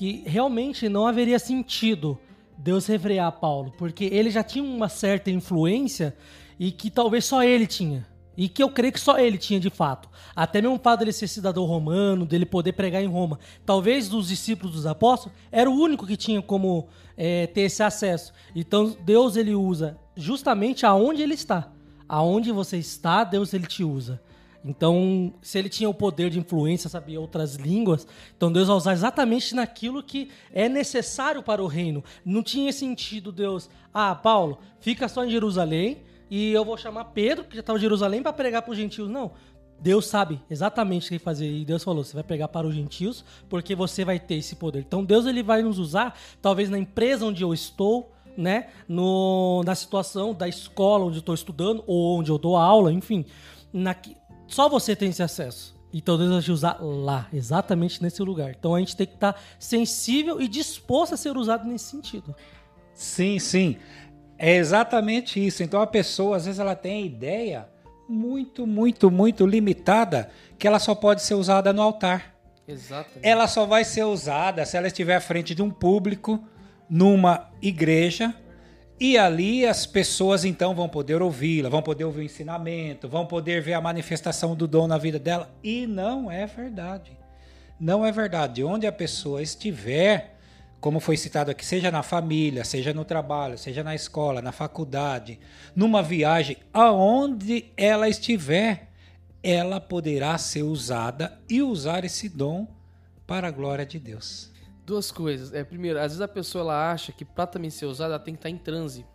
que 0.00 0.22
realmente 0.24 0.88
não 0.88 1.06
haveria 1.06 1.38
sentido 1.38 2.18
Deus 2.56 2.86
refrear 2.86 3.30
Paulo, 3.32 3.70
porque 3.76 4.06
ele 4.06 4.30
já 4.30 4.42
tinha 4.42 4.64
uma 4.64 4.88
certa 4.88 5.30
influência 5.30 6.16
e 6.58 6.72
que 6.72 6.90
talvez 6.90 7.26
só 7.26 7.42
ele 7.42 7.66
tinha. 7.66 8.08
E 8.34 8.48
que 8.48 8.62
eu 8.62 8.70
creio 8.70 8.94
que 8.94 8.98
só 8.98 9.18
ele 9.18 9.36
tinha 9.36 9.60
de 9.60 9.68
fato. 9.68 10.08
Até 10.34 10.62
mesmo 10.62 10.76
o 10.76 10.78
fato 10.78 11.00
dele 11.00 11.12
ser 11.12 11.28
cidadão 11.28 11.66
romano, 11.66 12.24
dele 12.24 12.46
poder 12.46 12.72
pregar 12.72 13.02
em 13.02 13.08
Roma. 13.08 13.38
Talvez 13.66 14.08
dos 14.08 14.28
discípulos 14.28 14.74
dos 14.74 14.86
apóstolos, 14.86 15.36
era 15.52 15.70
o 15.70 15.74
único 15.74 16.06
que 16.06 16.16
tinha 16.16 16.40
como 16.40 16.88
é, 17.14 17.46
ter 17.48 17.60
esse 17.60 17.82
acesso. 17.82 18.32
Então 18.56 18.96
Deus 19.04 19.36
ele 19.36 19.54
usa 19.54 19.98
justamente 20.16 20.86
aonde 20.86 21.20
ele 21.20 21.34
está. 21.34 21.70
Aonde 22.08 22.52
você 22.52 22.78
está, 22.78 23.22
Deus 23.22 23.52
ele 23.52 23.66
te 23.66 23.84
usa. 23.84 24.18
Então, 24.64 25.32
se 25.40 25.58
ele 25.58 25.68
tinha 25.68 25.88
o 25.88 25.94
poder 25.94 26.28
de 26.28 26.38
influência, 26.38 26.90
sabia 26.90 27.20
outras 27.20 27.54
línguas, 27.54 28.06
então 28.36 28.52
Deus 28.52 28.68
vai 28.68 28.76
usar 28.76 28.92
exatamente 28.92 29.54
naquilo 29.54 30.02
que 30.02 30.30
é 30.52 30.68
necessário 30.68 31.42
para 31.42 31.62
o 31.62 31.66
reino. 31.66 32.04
Não 32.24 32.42
tinha 32.42 32.72
sentido 32.72 33.32
Deus, 33.32 33.70
ah, 33.92 34.14
Paulo, 34.14 34.58
fica 34.80 35.08
só 35.08 35.24
em 35.24 35.30
Jerusalém 35.30 36.02
e 36.30 36.52
eu 36.52 36.64
vou 36.64 36.76
chamar 36.76 37.06
Pedro, 37.06 37.44
que 37.44 37.56
já 37.56 37.60
estava 37.60 37.78
em 37.78 37.82
Jerusalém, 37.82 38.22
para 38.22 38.32
pregar 38.32 38.62
para 38.62 38.70
os 38.70 38.76
gentios. 38.76 39.08
Não. 39.08 39.32
Deus 39.80 40.06
sabe 40.06 40.40
exatamente 40.50 41.06
o 41.06 41.08
que 41.08 41.18
fazer. 41.18 41.50
E 41.50 41.64
Deus 41.64 41.82
falou: 41.82 42.04
você 42.04 42.14
vai 42.14 42.22
pregar 42.22 42.48
para 42.48 42.66
os 42.66 42.74
gentios, 42.74 43.24
porque 43.48 43.74
você 43.74 44.04
vai 44.04 44.20
ter 44.20 44.34
esse 44.34 44.54
poder. 44.54 44.80
Então 44.80 45.02
Deus 45.02 45.26
ele 45.26 45.42
vai 45.42 45.62
nos 45.62 45.78
usar, 45.78 46.16
talvez 46.40 46.68
na 46.68 46.78
empresa 46.78 47.24
onde 47.24 47.42
eu 47.42 47.54
estou, 47.54 48.12
né? 48.36 48.68
No, 48.86 49.62
na 49.64 49.74
situação 49.74 50.34
da 50.34 50.46
escola 50.46 51.06
onde 51.06 51.16
eu 51.16 51.20
estou 51.20 51.34
estudando 51.34 51.82
ou 51.86 52.18
onde 52.18 52.30
eu 52.30 52.38
dou 52.38 52.56
aula, 52.56 52.92
enfim. 52.92 53.24
Na, 53.72 53.96
só 54.50 54.68
você 54.68 54.94
tem 54.94 55.10
esse 55.10 55.22
acesso. 55.22 55.74
Então 55.92 56.16
Deus 56.16 56.30
vai 56.30 56.42
te 56.42 56.52
usar 56.52 56.78
lá, 56.80 57.28
exatamente 57.32 58.02
nesse 58.02 58.22
lugar. 58.22 58.50
Então 58.50 58.74
a 58.74 58.78
gente 58.78 58.96
tem 58.96 59.06
que 59.06 59.14
estar 59.14 59.32
tá 59.32 59.40
sensível 59.58 60.40
e 60.40 60.46
disposto 60.46 61.14
a 61.14 61.16
ser 61.16 61.36
usado 61.36 61.66
nesse 61.66 61.86
sentido. 61.86 62.34
Sim, 62.94 63.38
sim. 63.38 63.76
É 64.38 64.56
exatamente 64.56 65.44
isso. 65.44 65.62
Então 65.62 65.80
a 65.80 65.86
pessoa, 65.86 66.36
às 66.36 66.44
vezes, 66.44 66.60
ela 66.60 66.74
tem 66.74 67.02
a 67.02 67.06
ideia 67.06 67.68
muito, 68.08 68.66
muito, 68.66 69.10
muito 69.10 69.46
limitada 69.46 70.30
que 70.58 70.66
ela 70.66 70.78
só 70.78 70.94
pode 70.94 71.22
ser 71.22 71.34
usada 71.34 71.72
no 71.72 71.82
altar. 71.82 72.34
Exatamente. 72.66 73.20
Ela 73.22 73.48
só 73.48 73.66
vai 73.66 73.84
ser 73.84 74.04
usada 74.04 74.64
se 74.64 74.76
ela 74.76 74.86
estiver 74.86 75.16
à 75.16 75.20
frente 75.20 75.54
de 75.54 75.62
um 75.62 75.70
público, 75.70 76.42
numa 76.88 77.50
igreja, 77.60 78.34
e 79.00 79.16
ali 79.16 79.64
as 79.64 79.86
pessoas 79.86 80.44
então 80.44 80.74
vão 80.74 80.86
poder 80.86 81.22
ouvi-la, 81.22 81.70
vão 81.70 81.80
poder 81.80 82.04
ouvir 82.04 82.20
o 82.20 82.24
ensinamento, 82.24 83.08
vão 83.08 83.24
poder 83.24 83.62
ver 83.62 83.72
a 83.72 83.80
manifestação 83.80 84.54
do 84.54 84.68
dom 84.68 84.86
na 84.86 84.98
vida 84.98 85.18
dela. 85.18 85.50
E 85.64 85.86
não 85.86 86.30
é 86.30 86.44
verdade. 86.44 87.12
Não 87.80 88.04
é 88.04 88.12
verdade. 88.12 88.62
Onde 88.62 88.86
a 88.86 88.92
pessoa 88.92 89.40
estiver, 89.40 90.36
como 90.82 91.00
foi 91.00 91.16
citado 91.16 91.50
aqui, 91.50 91.64
seja 91.64 91.90
na 91.90 92.02
família, 92.02 92.62
seja 92.62 92.92
no 92.92 93.02
trabalho, 93.02 93.56
seja 93.56 93.82
na 93.82 93.94
escola, 93.94 94.42
na 94.42 94.52
faculdade, 94.52 95.40
numa 95.74 96.02
viagem, 96.02 96.58
aonde 96.70 97.72
ela 97.78 98.06
estiver, 98.06 98.90
ela 99.42 99.80
poderá 99.80 100.36
ser 100.36 100.62
usada 100.62 101.40
e 101.48 101.62
usar 101.62 102.04
esse 102.04 102.28
dom 102.28 102.68
para 103.26 103.48
a 103.48 103.50
glória 103.50 103.86
de 103.86 103.98
Deus. 103.98 104.49
Duas 104.90 105.12
coisas. 105.12 105.54
É, 105.54 105.62
primeiro, 105.62 106.00
às 106.00 106.06
vezes 106.06 106.20
a 106.20 106.26
pessoa 106.26 106.62
ela 106.62 106.90
acha 106.90 107.12
que 107.12 107.24
para 107.24 107.46
também 107.46 107.70
ser 107.70 107.86
usada, 107.86 108.14
ela 108.14 108.18
tem 108.18 108.34
que 108.34 108.38
estar 108.38 108.48
tá 108.48 108.52
em 108.52 108.58
transe. 108.58 109.06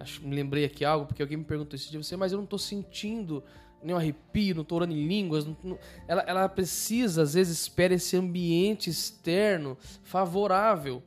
Acho, 0.00 0.26
me 0.26 0.34
lembrei 0.34 0.64
aqui 0.64 0.86
algo, 0.86 1.04
porque 1.04 1.20
alguém 1.20 1.36
me 1.36 1.44
perguntou 1.44 1.76
esse 1.76 1.90
dia, 1.90 2.02
você, 2.02 2.16
mas 2.16 2.32
eu 2.32 2.38
não 2.38 2.44
estou 2.44 2.58
sentindo 2.58 3.44
nenhum 3.82 3.98
arrepio, 3.98 4.54
não 4.54 4.62
estou 4.62 4.76
orando 4.76 4.94
em 4.94 5.06
línguas. 5.06 5.44
Não, 5.44 5.54
não, 5.62 5.78
ela, 6.08 6.22
ela 6.22 6.48
precisa, 6.48 7.24
às 7.24 7.34
vezes, 7.34 7.60
espera 7.60 7.92
esse 7.92 8.16
ambiente 8.16 8.88
externo 8.88 9.76
favorável 10.02 11.02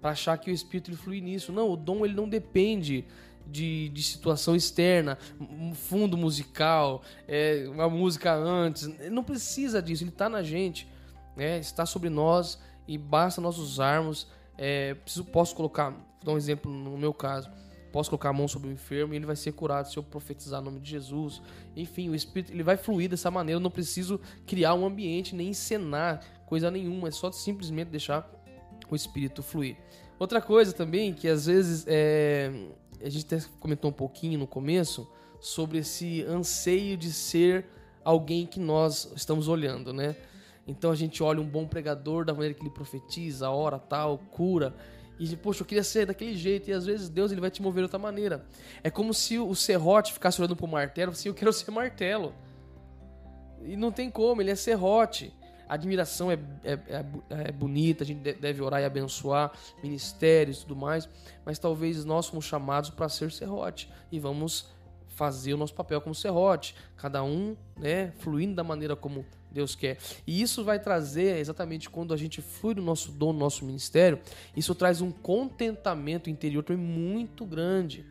para 0.00 0.12
achar 0.12 0.38
que 0.38 0.50
o 0.50 0.54
Espírito 0.54 0.88
ele 0.88 0.96
flui 0.96 1.20
nisso. 1.20 1.52
Não, 1.52 1.70
o 1.70 1.76
dom 1.76 2.06
ele 2.06 2.14
não 2.14 2.26
depende 2.26 3.04
de, 3.46 3.90
de 3.90 4.02
situação 4.02 4.56
externa, 4.56 5.18
um 5.38 5.74
fundo 5.74 6.16
musical, 6.16 7.02
é, 7.26 7.66
uma 7.68 7.90
música 7.90 8.34
antes. 8.34 8.88
Não 9.10 9.22
precisa 9.22 9.82
disso, 9.82 10.04
ele 10.04 10.10
está 10.10 10.26
na 10.26 10.42
gente, 10.42 10.88
né? 11.36 11.58
está 11.58 11.84
sobre 11.84 12.08
nós 12.08 12.58
e 12.88 12.96
basta 12.98 13.40
nós 13.40 13.58
usarmos. 13.58 14.26
É, 14.56 14.94
preciso, 14.94 15.24
posso 15.26 15.54
colocar, 15.54 15.90
vou 15.90 16.00
dar 16.24 16.32
um 16.32 16.36
exemplo 16.36 16.72
no 16.72 16.96
meu 16.98 17.14
caso. 17.14 17.50
Posso 17.92 18.10
colocar 18.10 18.30
a 18.30 18.32
mão 18.32 18.48
sobre 18.48 18.68
o 18.68 18.72
enfermo 18.72 19.14
e 19.14 19.16
ele 19.16 19.26
vai 19.26 19.36
ser 19.36 19.52
curado 19.52 19.90
se 19.90 19.96
eu 19.96 20.02
profetizar 20.02 20.60
o 20.60 20.64
nome 20.64 20.80
de 20.80 20.90
Jesus. 20.90 21.40
Enfim, 21.76 22.08
o 22.08 22.14
Espírito 22.14 22.52
ele 22.52 22.62
vai 22.62 22.76
fluir 22.76 23.08
dessa 23.08 23.30
maneira. 23.30 23.56
Eu 23.56 23.62
não 23.62 23.70
preciso 23.70 24.20
criar 24.46 24.74
um 24.74 24.84
ambiente 24.84 25.34
nem 25.34 25.48
encenar 25.48 26.20
coisa 26.46 26.70
nenhuma. 26.70 27.08
É 27.08 27.10
só 27.10 27.30
simplesmente 27.30 27.88
deixar 27.88 28.28
o 28.90 28.96
Espírito 28.96 29.42
fluir. 29.42 29.76
Outra 30.18 30.40
coisa 30.42 30.72
também 30.72 31.14
que 31.14 31.28
às 31.28 31.46
vezes 31.46 31.84
é, 31.86 32.50
a 33.02 33.08
gente 33.08 33.26
até 33.26 33.44
comentou 33.60 33.90
um 33.90 33.94
pouquinho 33.94 34.38
no 34.38 34.46
começo 34.46 35.08
sobre 35.40 35.78
esse 35.78 36.22
anseio 36.24 36.96
de 36.96 37.12
ser 37.12 37.66
alguém 38.04 38.46
que 38.46 38.58
nós 38.58 39.12
estamos 39.14 39.48
olhando, 39.48 39.92
né? 39.92 40.16
Então 40.68 40.90
a 40.90 40.94
gente 40.94 41.22
olha 41.22 41.40
um 41.40 41.48
bom 41.48 41.66
pregador 41.66 42.26
da 42.26 42.34
maneira 42.34 42.54
que 42.54 42.60
ele 42.60 42.70
profetiza, 42.70 43.50
ora 43.50 43.78
tal, 43.78 44.18
cura. 44.18 44.74
E, 45.18 45.34
poxa, 45.34 45.62
eu 45.62 45.66
queria 45.66 45.82
ser 45.82 46.06
daquele 46.06 46.36
jeito. 46.36 46.68
E 46.68 46.72
às 46.72 46.84
vezes 46.84 47.08
Deus 47.08 47.32
ele 47.32 47.40
vai 47.40 47.50
te 47.50 47.62
mover 47.62 47.80
de 47.80 47.84
outra 47.84 47.98
maneira. 47.98 48.44
É 48.84 48.90
como 48.90 49.14
se 49.14 49.38
o 49.38 49.54
serrote 49.54 50.12
ficasse 50.12 50.40
olhando 50.40 50.54
pro 50.54 50.68
martelo 50.68 51.12
assim, 51.12 51.30
eu 51.30 51.34
quero 51.34 51.52
ser 51.52 51.70
martelo. 51.70 52.34
E 53.64 53.76
não 53.76 53.90
tem 53.90 54.10
como, 54.10 54.42
ele 54.42 54.50
é 54.50 54.54
serrote. 54.54 55.34
A 55.66 55.74
admiração 55.74 56.30
é, 56.30 56.38
é, 56.64 56.72
é, 56.72 57.04
é 57.48 57.52
bonita, 57.52 58.04
a 58.04 58.06
gente 58.06 58.20
deve 58.34 58.62
orar 58.62 58.80
e 58.80 58.84
abençoar 58.84 59.52
ministérios 59.82 60.58
e 60.58 60.60
tudo 60.62 60.76
mais. 60.76 61.08
Mas 61.44 61.58
talvez 61.58 62.04
nós 62.04 62.26
somos 62.26 62.44
chamados 62.44 62.90
para 62.90 63.08
ser 63.08 63.32
serrote. 63.32 63.90
E 64.12 64.20
vamos 64.20 64.70
fazer 65.08 65.54
o 65.54 65.56
nosso 65.56 65.74
papel 65.74 66.00
como 66.00 66.14
serrote. 66.14 66.76
Cada 66.96 67.24
um, 67.24 67.56
né, 67.76 68.12
fluindo 68.18 68.54
da 68.54 68.62
maneira 68.62 68.94
como 68.94 69.26
Deus 69.50 69.74
quer. 69.74 69.98
E 70.26 70.40
isso 70.40 70.64
vai 70.64 70.78
trazer, 70.78 71.38
exatamente 71.38 71.88
quando 71.88 72.12
a 72.12 72.16
gente 72.16 72.40
flui 72.40 72.74
no 72.74 72.82
nosso 72.82 73.10
dom, 73.10 73.32
no 73.32 73.38
nosso 73.38 73.64
ministério, 73.64 74.20
isso 74.56 74.74
traz 74.74 75.00
um 75.00 75.10
contentamento 75.10 76.28
interior 76.28 76.62
também 76.62 76.84
muito 76.84 77.44
grande. 77.44 78.04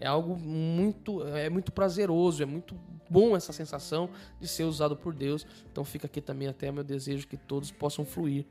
É 0.00 0.06
algo 0.06 0.36
muito, 0.36 1.26
é 1.28 1.48
muito 1.48 1.70
prazeroso, 1.70 2.42
é 2.42 2.46
muito 2.46 2.74
bom 3.08 3.36
essa 3.36 3.52
sensação 3.52 4.10
de 4.40 4.48
ser 4.48 4.64
usado 4.64 4.96
por 4.96 5.14
Deus. 5.14 5.46
Então 5.70 5.84
fica 5.84 6.06
aqui 6.06 6.20
também 6.20 6.48
até 6.48 6.70
meu 6.72 6.82
desejo 6.82 7.26
que 7.26 7.36
todos 7.36 7.70
possam 7.70 8.04
fluir. 8.04 8.44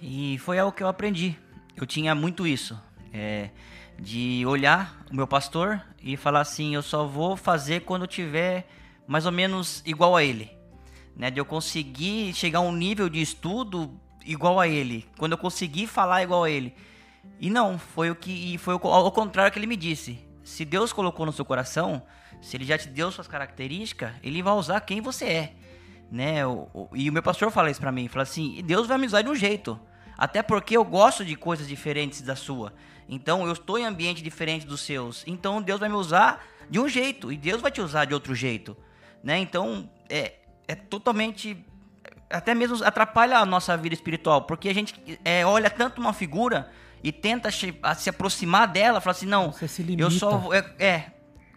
E 0.00 0.38
foi 0.38 0.58
algo 0.58 0.74
que 0.74 0.82
eu 0.82 0.88
aprendi. 0.88 1.36
Eu 1.76 1.86
tinha 1.86 2.14
muito 2.14 2.46
isso. 2.46 2.78
É, 3.12 3.50
de 3.98 4.44
olhar 4.46 5.06
o 5.10 5.14
meu 5.14 5.26
pastor 5.26 5.82
e 6.02 6.16
falar 6.16 6.40
assim: 6.40 6.74
eu 6.74 6.82
só 6.82 7.06
vou 7.06 7.36
fazer 7.36 7.82
quando 7.82 8.06
tiver 8.06 8.66
mais 9.06 9.24
ou 9.26 9.32
menos 9.32 9.82
igual 9.86 10.16
a 10.16 10.24
ele 10.24 10.55
né? 11.16 11.30
De 11.30 11.40
eu 11.40 11.44
conseguir 11.44 12.34
chegar 12.34 12.58
a 12.58 12.62
um 12.62 12.72
nível 12.72 13.08
de 13.08 13.20
estudo 13.20 13.98
igual 14.24 14.60
a 14.60 14.68
ele, 14.68 15.06
quando 15.16 15.32
eu 15.32 15.38
conseguir 15.38 15.86
falar 15.86 16.22
igual 16.22 16.44
a 16.44 16.50
ele. 16.50 16.74
E 17.40 17.48
não, 17.48 17.78
foi 17.78 18.10
o 18.10 18.14
que 18.14 18.58
foi 18.58 18.74
ao 18.74 19.12
contrário 19.12 19.52
que 19.52 19.58
ele 19.58 19.66
me 19.66 19.76
disse. 19.76 20.18
Se 20.44 20.64
Deus 20.64 20.92
colocou 20.92 21.26
no 21.26 21.32
seu 21.32 21.44
coração, 21.44 22.02
se 22.40 22.56
ele 22.56 22.64
já 22.64 22.78
te 22.78 22.88
deu 22.88 23.10
suas 23.10 23.26
características, 23.26 24.12
ele 24.22 24.42
vai 24.42 24.54
usar 24.54 24.80
quem 24.80 25.00
você 25.00 25.24
é, 25.24 25.52
né? 26.10 26.40
E 26.94 27.08
o 27.08 27.12
meu 27.12 27.22
pastor 27.22 27.50
fala 27.50 27.70
isso 27.70 27.80
para 27.80 27.90
mim, 27.90 28.08
fala 28.08 28.22
assim: 28.22 28.62
"Deus 28.64 28.86
vai 28.86 28.98
me 28.98 29.06
usar 29.06 29.22
de 29.22 29.28
um 29.28 29.34
jeito, 29.34 29.78
até 30.16 30.42
porque 30.42 30.76
eu 30.76 30.84
gosto 30.84 31.24
de 31.24 31.34
coisas 31.34 31.66
diferentes 31.66 32.22
da 32.22 32.36
sua. 32.36 32.72
Então 33.08 33.46
eu 33.46 33.52
estou 33.52 33.78
em 33.78 33.84
ambiente 33.84 34.22
diferente 34.22 34.66
dos 34.66 34.80
seus. 34.80 35.24
Então 35.26 35.62
Deus 35.62 35.80
vai 35.80 35.88
me 35.88 35.94
usar 35.94 36.44
de 36.68 36.78
um 36.78 36.88
jeito 36.88 37.32
e 37.32 37.36
Deus 37.36 37.60
vai 37.60 37.70
te 37.70 37.80
usar 37.80 38.04
de 38.04 38.14
outro 38.14 38.34
jeito, 38.34 38.76
né? 39.22 39.38
Então, 39.38 39.88
é, 40.08 40.34
é 40.68 40.74
totalmente 40.74 41.56
até 42.30 42.54
mesmo 42.54 42.84
atrapalha 42.84 43.38
a 43.38 43.46
nossa 43.46 43.76
vida 43.76 43.94
espiritual, 43.94 44.42
porque 44.42 44.68
a 44.68 44.74
gente 44.74 44.94
é, 45.24 45.46
olha 45.46 45.70
tanto 45.70 46.00
uma 46.00 46.12
figura 46.12 46.70
e 47.02 47.12
tenta 47.12 47.50
se, 47.50 47.72
aproximar 48.08 48.66
dela, 48.66 49.00
fala 49.00 49.16
assim, 49.16 49.26
não, 49.26 49.54
eu 49.96 50.10
só 50.10 50.52
é, 50.52 50.84
é, 50.84 51.04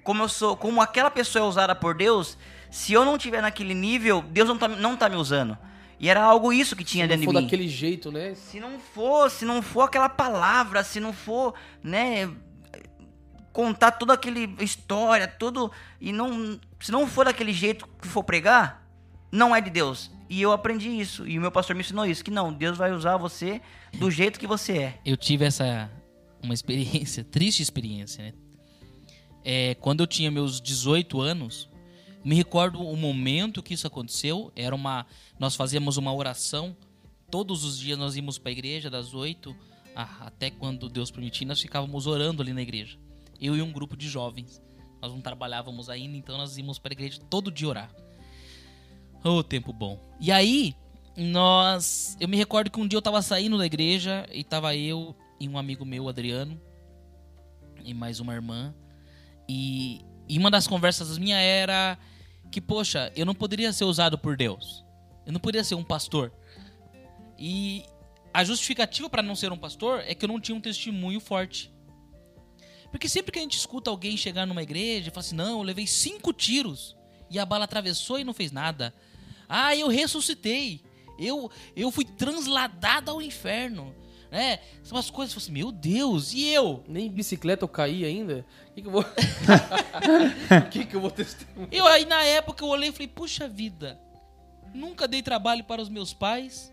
como 0.04 0.24
eu 0.24 0.30
sou, 0.30 0.56
como 0.56 0.82
aquela 0.82 1.10
pessoa 1.10 1.43
é 1.43 1.48
usada 1.48 1.74
por 1.74 1.95
Deus, 1.95 2.38
se 2.69 2.93
eu 2.93 3.04
não 3.04 3.17
tiver 3.17 3.41
naquele 3.41 3.74
nível, 3.74 4.22
Deus 4.22 4.48
não 4.48 4.58
tá, 4.58 4.67
não 4.67 4.95
tá 4.95 5.10
me 5.10 5.15
usando. 5.15 5.58
E 6.00 6.08
era 6.08 6.22
algo 6.24 6.54
isso 6.54 6.76
que 6.76 6.84
tinha 6.84 7.06
dentro 7.06 7.22
de 7.22 7.28
mim. 7.28 7.32
Se 7.32 7.34
não 7.34 7.41
for 7.41 7.45
daquele 7.45 7.67
jeito, 7.67 8.12
né? 8.12 8.34
Se 8.34 8.60
não 8.60 8.80
for, 8.80 9.30
se 9.30 9.43
não 9.43 9.62
for 9.62 9.82
aquela 9.82 10.08
palavra, 10.08 10.82
se 10.82 10.98
não 11.00 11.12
for, 11.12 11.54
né, 11.84 12.30
contar 13.52 13.91
toda 13.91 14.13
aquela 14.13 14.39
história, 14.62 15.28
tudo 15.28 15.69
e 16.00 16.13
não, 16.13 16.58
se 16.80 16.91
não 16.91 17.06
for 17.06 17.26
daquele 17.26 17.52
jeito 17.52 17.86
que 18.02 18.08
for 18.08 18.24
pregar, 18.24 18.88
não 19.31 19.55
é 19.55 19.61
de 19.61 19.69
Deus. 19.69 20.11
E 20.29 20.41
eu 20.41 20.51
aprendi 20.51 20.89
isso. 20.89 21.27
E 21.27 21.37
o 21.37 21.41
meu 21.41 21.51
pastor 21.51 21.75
me 21.75 21.81
ensinou 21.81 22.05
isso: 22.05 22.23
que 22.23 22.31
não, 22.31 22.53
Deus 22.53 22.77
vai 22.77 22.91
usar 22.91 23.17
você 23.17 23.61
do 23.97 24.09
jeito 24.11 24.39
que 24.39 24.47
você 24.47 24.77
é. 24.77 24.99
Eu 25.05 25.17
tive 25.17 25.45
essa. 25.45 25.91
Uma 26.41 26.53
experiência, 26.53 27.23
triste 27.29 27.61
experiência, 27.61 28.23
né? 28.23 28.33
É, 29.43 29.75
quando 29.75 30.01
eu 30.01 30.07
tinha 30.07 30.31
meus 30.31 30.61
18 30.61 31.19
anos, 31.19 31.69
me 32.23 32.33
recordo 32.33 32.81
o 32.81 32.95
momento 32.95 33.61
que 33.61 33.73
isso 33.73 33.87
aconteceu. 33.87 34.51
Era 34.55 34.73
uma. 34.73 35.05
Nós 35.37 35.55
fazíamos 35.55 35.97
uma 35.97 36.13
oração. 36.13 36.75
Todos 37.29 37.63
os 37.63 37.77
dias 37.77 37.97
nós 37.97 38.15
íamos 38.15 38.37
para 38.37 38.49
a 38.49 38.53
igreja, 38.53 38.89
das 38.89 39.13
8 39.13 39.55
até 40.21 40.49
quando 40.49 40.89
Deus 40.89 41.11
permitir, 41.11 41.45
nós 41.45 41.61
ficávamos 41.61 42.07
orando 42.07 42.41
ali 42.41 42.53
na 42.53 42.61
igreja. 42.61 42.97
Eu 43.39 43.55
e 43.55 43.61
um 43.61 43.71
grupo 43.71 43.97
de 43.97 44.07
jovens. 44.07 44.61
Nós 45.01 45.11
não 45.11 45.21
trabalhávamos 45.21 45.89
ainda, 45.89 46.17
então 46.17 46.37
nós 46.37 46.57
íamos 46.57 46.77
para 46.77 46.91
a 46.91 46.95
igreja 46.95 47.19
todo 47.29 47.51
dia 47.51 47.67
orar. 47.67 47.91
Oh, 49.23 49.43
tempo 49.43 49.73
bom. 49.73 49.99
E 50.19 50.32
aí, 50.32 50.75
nós. 51.15 52.15
Eu 52.19 52.27
me 52.27 52.38
recordo 52.38 52.71
que 52.71 52.79
um 52.79 52.88
dia 52.88 52.97
eu 52.97 53.01
tava 53.01 53.21
saindo 53.21 53.58
da 53.58 53.65
igreja 53.65 54.25
e 54.32 54.43
tava 54.43 54.75
eu 54.75 55.15
e 55.39 55.47
um 55.47 55.58
amigo 55.58 55.86
meu, 55.86 56.08
Adriano, 56.08 56.60
e 57.84 57.93
mais 57.93 58.19
uma 58.19 58.34
irmã. 58.34 58.73
E, 59.47 60.01
e 60.27 60.38
uma 60.38 60.49
das 60.49 60.67
conversas 60.67 61.17
minha 61.17 61.38
era 61.38 61.97
que, 62.51 62.62
poxa, 62.62 63.12
eu 63.15 63.25
não 63.25 63.36
poderia 63.36 63.73
ser 63.73 63.86
usado 63.86 64.17
por 64.17 64.38
Deus. 64.38 64.86
Eu 65.25 65.34
não 65.34 65.39
poderia 65.39 65.63
ser 65.63 65.75
um 65.75 65.84
pastor. 65.84 66.32
E 67.38 67.84
a 68.34 68.43
justificativa 68.43 69.10
para 69.10 69.21
não 69.21 69.36
ser 69.36 69.51
um 69.51 69.58
pastor 69.58 70.01
é 70.05 70.15
que 70.15 70.23
eu 70.23 70.29
não 70.29 70.39
tinha 70.39 70.55
um 70.55 70.62
testemunho 70.62 71.19
forte. 71.19 71.73
Porque 72.91 73.08
sempre 73.08 73.32
que 73.32 73.39
a 73.39 73.41
gente 73.41 73.58
escuta 73.58 73.89
alguém 73.89 74.17
chegar 74.17 74.45
numa 74.45 74.63
igreja 74.63 75.10
e 75.10 75.12
falar 75.12 75.21
assim: 75.21 75.36
não, 75.36 75.60
eu 75.60 75.63
levei 75.63 75.86
cinco 75.86 76.32
tiros 76.32 76.95
e 77.29 77.37
a 77.39 77.45
bala 77.45 77.65
atravessou 77.65 78.19
e 78.19 78.23
não 78.23 78.33
fez 78.33 78.51
nada. 78.51 78.93
Ah, 79.47 79.75
eu 79.75 79.87
ressuscitei. 79.87 80.81
Eu, 81.17 81.51
eu 81.75 81.91
fui 81.91 82.05
transladado 82.05 83.11
ao 83.11 83.21
inferno. 83.21 83.93
né? 84.31 84.59
São 84.83 84.95
umas 84.95 85.09
coisas, 85.09 85.35
assim, 85.35 85.51
meu 85.51 85.71
Deus, 85.71 86.33
e 86.33 86.45
eu? 86.47 86.83
Nem 86.87 87.09
bicicleta 87.09 87.63
eu 87.65 87.67
caí 87.67 88.05
ainda. 88.05 88.45
O 88.69 88.73
que, 88.73 88.81
que 88.81 88.87
eu 88.87 88.91
vou. 88.91 89.01
O 89.01 90.69
que, 90.69 90.85
que 90.85 90.95
eu 90.95 91.01
vou 91.01 91.11
testemunhar? 91.11 91.69
Eu 91.71 91.85
aí 91.87 92.05
na 92.05 92.23
época 92.23 92.63
eu 92.63 92.69
olhei 92.69 92.89
e 92.89 92.91
falei, 92.91 93.07
puxa 93.07 93.47
vida, 93.47 93.99
nunca 94.73 95.07
dei 95.07 95.21
trabalho 95.21 95.63
para 95.63 95.81
os 95.81 95.89
meus 95.89 96.13
pais, 96.13 96.71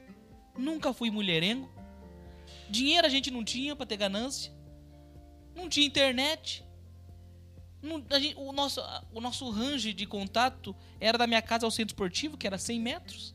nunca 0.56 0.92
fui 0.92 1.10
mulherengo, 1.10 1.68
dinheiro 2.68 3.06
a 3.06 3.10
gente 3.10 3.30
não 3.30 3.42
tinha 3.44 3.74
para 3.74 3.86
ter 3.86 3.96
ganância, 3.96 4.52
não 5.54 5.68
tinha 5.68 5.86
internet, 5.86 6.62
gente- 8.18 8.34
o, 8.36 8.52
nosso, 8.52 8.80
o 9.12 9.20
nosso 9.20 9.48
range 9.50 9.92
de 9.92 10.06
contato 10.06 10.74
era 11.00 11.16
da 11.18 11.26
minha 11.26 11.42
casa 11.42 11.66
ao 11.66 11.70
centro 11.70 11.92
esportivo, 11.92 12.36
que 12.36 12.46
era 12.46 12.58
100 12.58 12.80
metros. 12.80 13.34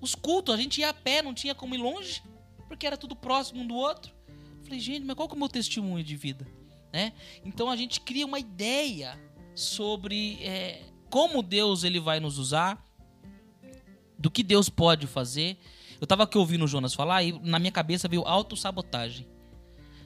Os 0.00 0.14
cultos, 0.14 0.54
a 0.54 0.58
gente 0.58 0.80
ia 0.80 0.90
a 0.90 0.94
pé, 0.94 1.20
não 1.22 1.34
tinha 1.34 1.54
como 1.54 1.74
ir 1.74 1.78
longe, 1.78 2.22
porque 2.68 2.86
era 2.86 2.96
tudo 2.96 3.14
próximo 3.14 3.62
um 3.62 3.66
do 3.66 3.74
outro. 3.74 4.12
Falei, 4.62 4.80
gente, 4.80 5.04
mas 5.04 5.16
qual 5.16 5.28
que 5.28 5.34
é 5.34 5.36
o 5.36 5.38
meu 5.38 5.48
testemunho 5.48 6.02
de 6.04 6.16
vida? 6.16 6.46
Né? 6.92 7.12
Então 7.44 7.70
a 7.70 7.76
gente 7.76 8.00
cria 8.00 8.26
uma 8.26 8.38
ideia 8.38 9.18
sobre 9.54 10.38
é, 10.42 10.82
como 11.10 11.42
Deus 11.42 11.84
ele 11.84 12.00
vai 12.00 12.20
nos 12.20 12.38
usar, 12.38 12.84
do 14.18 14.30
que 14.30 14.42
Deus 14.42 14.68
pode 14.68 15.06
fazer. 15.06 15.58
Eu 16.00 16.04
estava 16.04 16.24
aqui 16.24 16.36
ouvindo 16.38 16.64
o 16.64 16.68
Jonas 16.68 16.94
falar 16.94 17.22
e 17.22 17.32
na 17.40 17.58
minha 17.58 17.72
cabeça 17.72 18.06
veio 18.08 18.22
autossabotagem. 18.22 19.26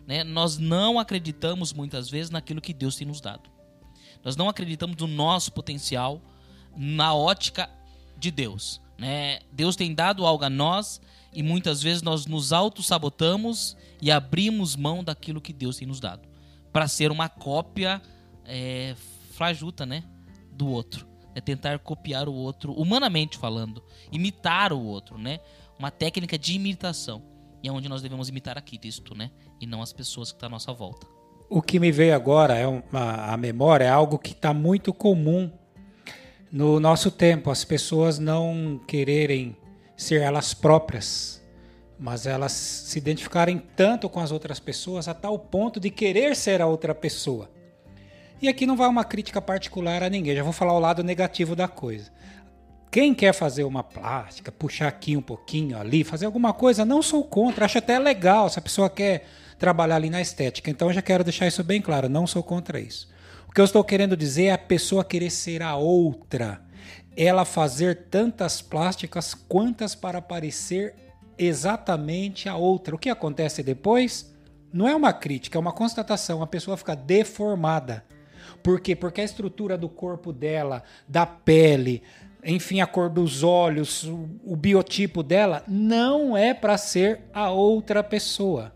Né? 0.06 0.24
Nós 0.24 0.58
não 0.58 0.98
acreditamos 0.98 1.72
muitas 1.72 2.10
vezes 2.10 2.30
naquilo 2.30 2.60
que 2.60 2.72
Deus 2.72 2.96
tem 2.96 3.06
nos 3.06 3.20
dado. 3.20 3.50
Nós 4.22 4.36
não 4.36 4.48
acreditamos 4.48 4.96
no 4.96 5.06
nosso 5.06 5.52
potencial 5.52 6.20
na 6.76 7.14
ótica 7.14 7.68
de 8.16 8.30
Deus. 8.30 8.80
Né? 8.98 9.40
Deus 9.52 9.76
tem 9.76 9.94
dado 9.94 10.24
algo 10.24 10.44
a 10.44 10.50
nós 10.50 11.00
e 11.32 11.42
muitas 11.42 11.82
vezes 11.82 12.02
nós 12.02 12.26
nos 12.26 12.52
autossabotamos 12.52 13.76
e 14.00 14.10
abrimos 14.10 14.76
mão 14.76 15.02
daquilo 15.02 15.40
que 15.40 15.52
Deus 15.52 15.76
tem 15.76 15.86
nos 15.86 16.00
dado 16.00 16.28
para 16.74 16.88
ser 16.88 17.12
uma 17.12 17.28
cópia 17.28 18.02
é, 18.44 18.96
frajuta, 19.30 19.86
né, 19.86 20.02
do 20.50 20.66
outro. 20.68 21.06
É 21.32 21.40
tentar 21.40 21.78
copiar 21.78 22.28
o 22.28 22.34
outro, 22.34 22.72
humanamente 22.72 23.38
falando, 23.38 23.80
imitar 24.10 24.72
o 24.72 24.80
outro, 24.80 25.16
né? 25.16 25.38
Uma 25.78 25.90
técnica 25.90 26.36
de 26.36 26.54
imitação. 26.54 27.22
E 27.62 27.68
é 27.68 27.72
onde 27.72 27.88
nós 27.88 28.02
devemos 28.02 28.28
imitar 28.28 28.58
a 28.58 28.60
Cristo, 28.60 29.16
né? 29.16 29.30
E 29.64 29.66
não 29.66 29.80
as 29.80 29.94
pessoas 29.94 30.30
que 30.30 30.36
estão 30.36 30.48
à 30.48 30.50
nossa 30.50 30.74
volta. 30.74 31.06
O 31.48 31.62
que 31.62 31.80
me 31.80 31.90
veio 31.90 32.14
agora 32.14 32.54
é 32.54 32.66
uma, 32.66 33.32
a 33.32 33.34
memória 33.34 33.86
é 33.86 33.88
algo 33.88 34.18
que 34.18 34.32
está 34.32 34.52
muito 34.52 34.92
comum 34.92 35.50
no 36.52 36.78
nosso 36.78 37.10
tempo. 37.10 37.50
As 37.50 37.64
pessoas 37.64 38.18
não 38.18 38.78
quererem 38.86 39.56
ser 39.96 40.20
elas 40.20 40.52
próprias, 40.52 41.42
mas 41.98 42.26
elas 42.26 42.52
se 42.52 42.98
identificarem 42.98 43.56
tanto 43.74 44.06
com 44.10 44.20
as 44.20 44.32
outras 44.32 44.60
pessoas 44.60 45.08
a 45.08 45.14
tal 45.14 45.38
ponto 45.38 45.80
de 45.80 45.88
querer 45.88 46.36
ser 46.36 46.60
a 46.60 46.66
outra 46.66 46.94
pessoa. 46.94 47.50
E 48.42 48.48
aqui 48.48 48.66
não 48.66 48.76
vai 48.76 48.86
uma 48.86 49.02
crítica 49.02 49.40
particular 49.40 50.02
a 50.02 50.10
ninguém, 50.10 50.36
já 50.36 50.42
vou 50.42 50.52
falar 50.52 50.74
o 50.74 50.78
lado 50.78 51.02
negativo 51.02 51.56
da 51.56 51.66
coisa. 51.66 52.12
Quem 52.90 53.14
quer 53.14 53.32
fazer 53.32 53.64
uma 53.64 53.82
plástica, 53.82 54.52
puxar 54.52 54.88
aqui 54.88 55.16
um 55.16 55.22
pouquinho 55.22 55.78
ali, 55.78 56.04
fazer 56.04 56.26
alguma 56.26 56.52
coisa, 56.52 56.84
não 56.84 57.00
sou 57.00 57.24
contra, 57.24 57.64
acho 57.64 57.78
até 57.78 57.98
legal 57.98 58.50
se 58.50 58.58
a 58.58 58.62
pessoa 58.62 58.90
quer 58.90 59.26
trabalhar 59.58 59.96
ali 59.96 60.10
na 60.10 60.20
estética. 60.20 60.70
Então 60.70 60.88
eu 60.88 60.94
já 60.94 61.02
quero 61.02 61.24
deixar 61.24 61.46
isso 61.46 61.62
bem 61.62 61.80
claro, 61.80 62.08
não 62.08 62.26
sou 62.26 62.42
contra 62.42 62.80
isso. 62.80 63.08
O 63.48 63.52
que 63.52 63.60
eu 63.60 63.64
estou 63.64 63.84
querendo 63.84 64.16
dizer 64.16 64.44
é 64.44 64.52
a 64.52 64.58
pessoa 64.58 65.04
querer 65.04 65.30
ser 65.30 65.62
a 65.62 65.76
outra, 65.76 66.60
ela 67.16 67.44
fazer 67.44 68.06
tantas 68.10 68.60
plásticas 68.60 69.34
quantas 69.34 69.94
para 69.94 70.20
parecer 70.20 70.94
exatamente 71.38 72.48
a 72.48 72.56
outra. 72.56 72.94
O 72.94 72.98
que 72.98 73.08
acontece 73.08 73.62
depois 73.62 74.34
não 74.72 74.88
é 74.88 74.94
uma 74.94 75.12
crítica, 75.12 75.56
é 75.56 75.60
uma 75.60 75.72
constatação, 75.72 76.42
a 76.42 76.46
pessoa 76.46 76.76
fica 76.76 76.96
deformada. 76.96 78.04
Por 78.62 78.80
quê? 78.80 78.96
Porque 78.96 79.20
a 79.20 79.24
estrutura 79.24 79.78
do 79.78 79.88
corpo 79.88 80.32
dela, 80.32 80.82
da 81.06 81.24
pele, 81.24 82.02
enfim, 82.44 82.80
a 82.80 82.86
cor 82.86 83.08
dos 83.08 83.42
olhos, 83.42 84.04
o, 84.04 84.28
o 84.44 84.56
biotipo 84.56 85.22
dela, 85.22 85.62
não 85.66 86.36
é 86.36 86.52
para 86.52 86.76
ser 86.76 87.20
a 87.32 87.50
outra 87.50 88.02
pessoa. 88.02 88.73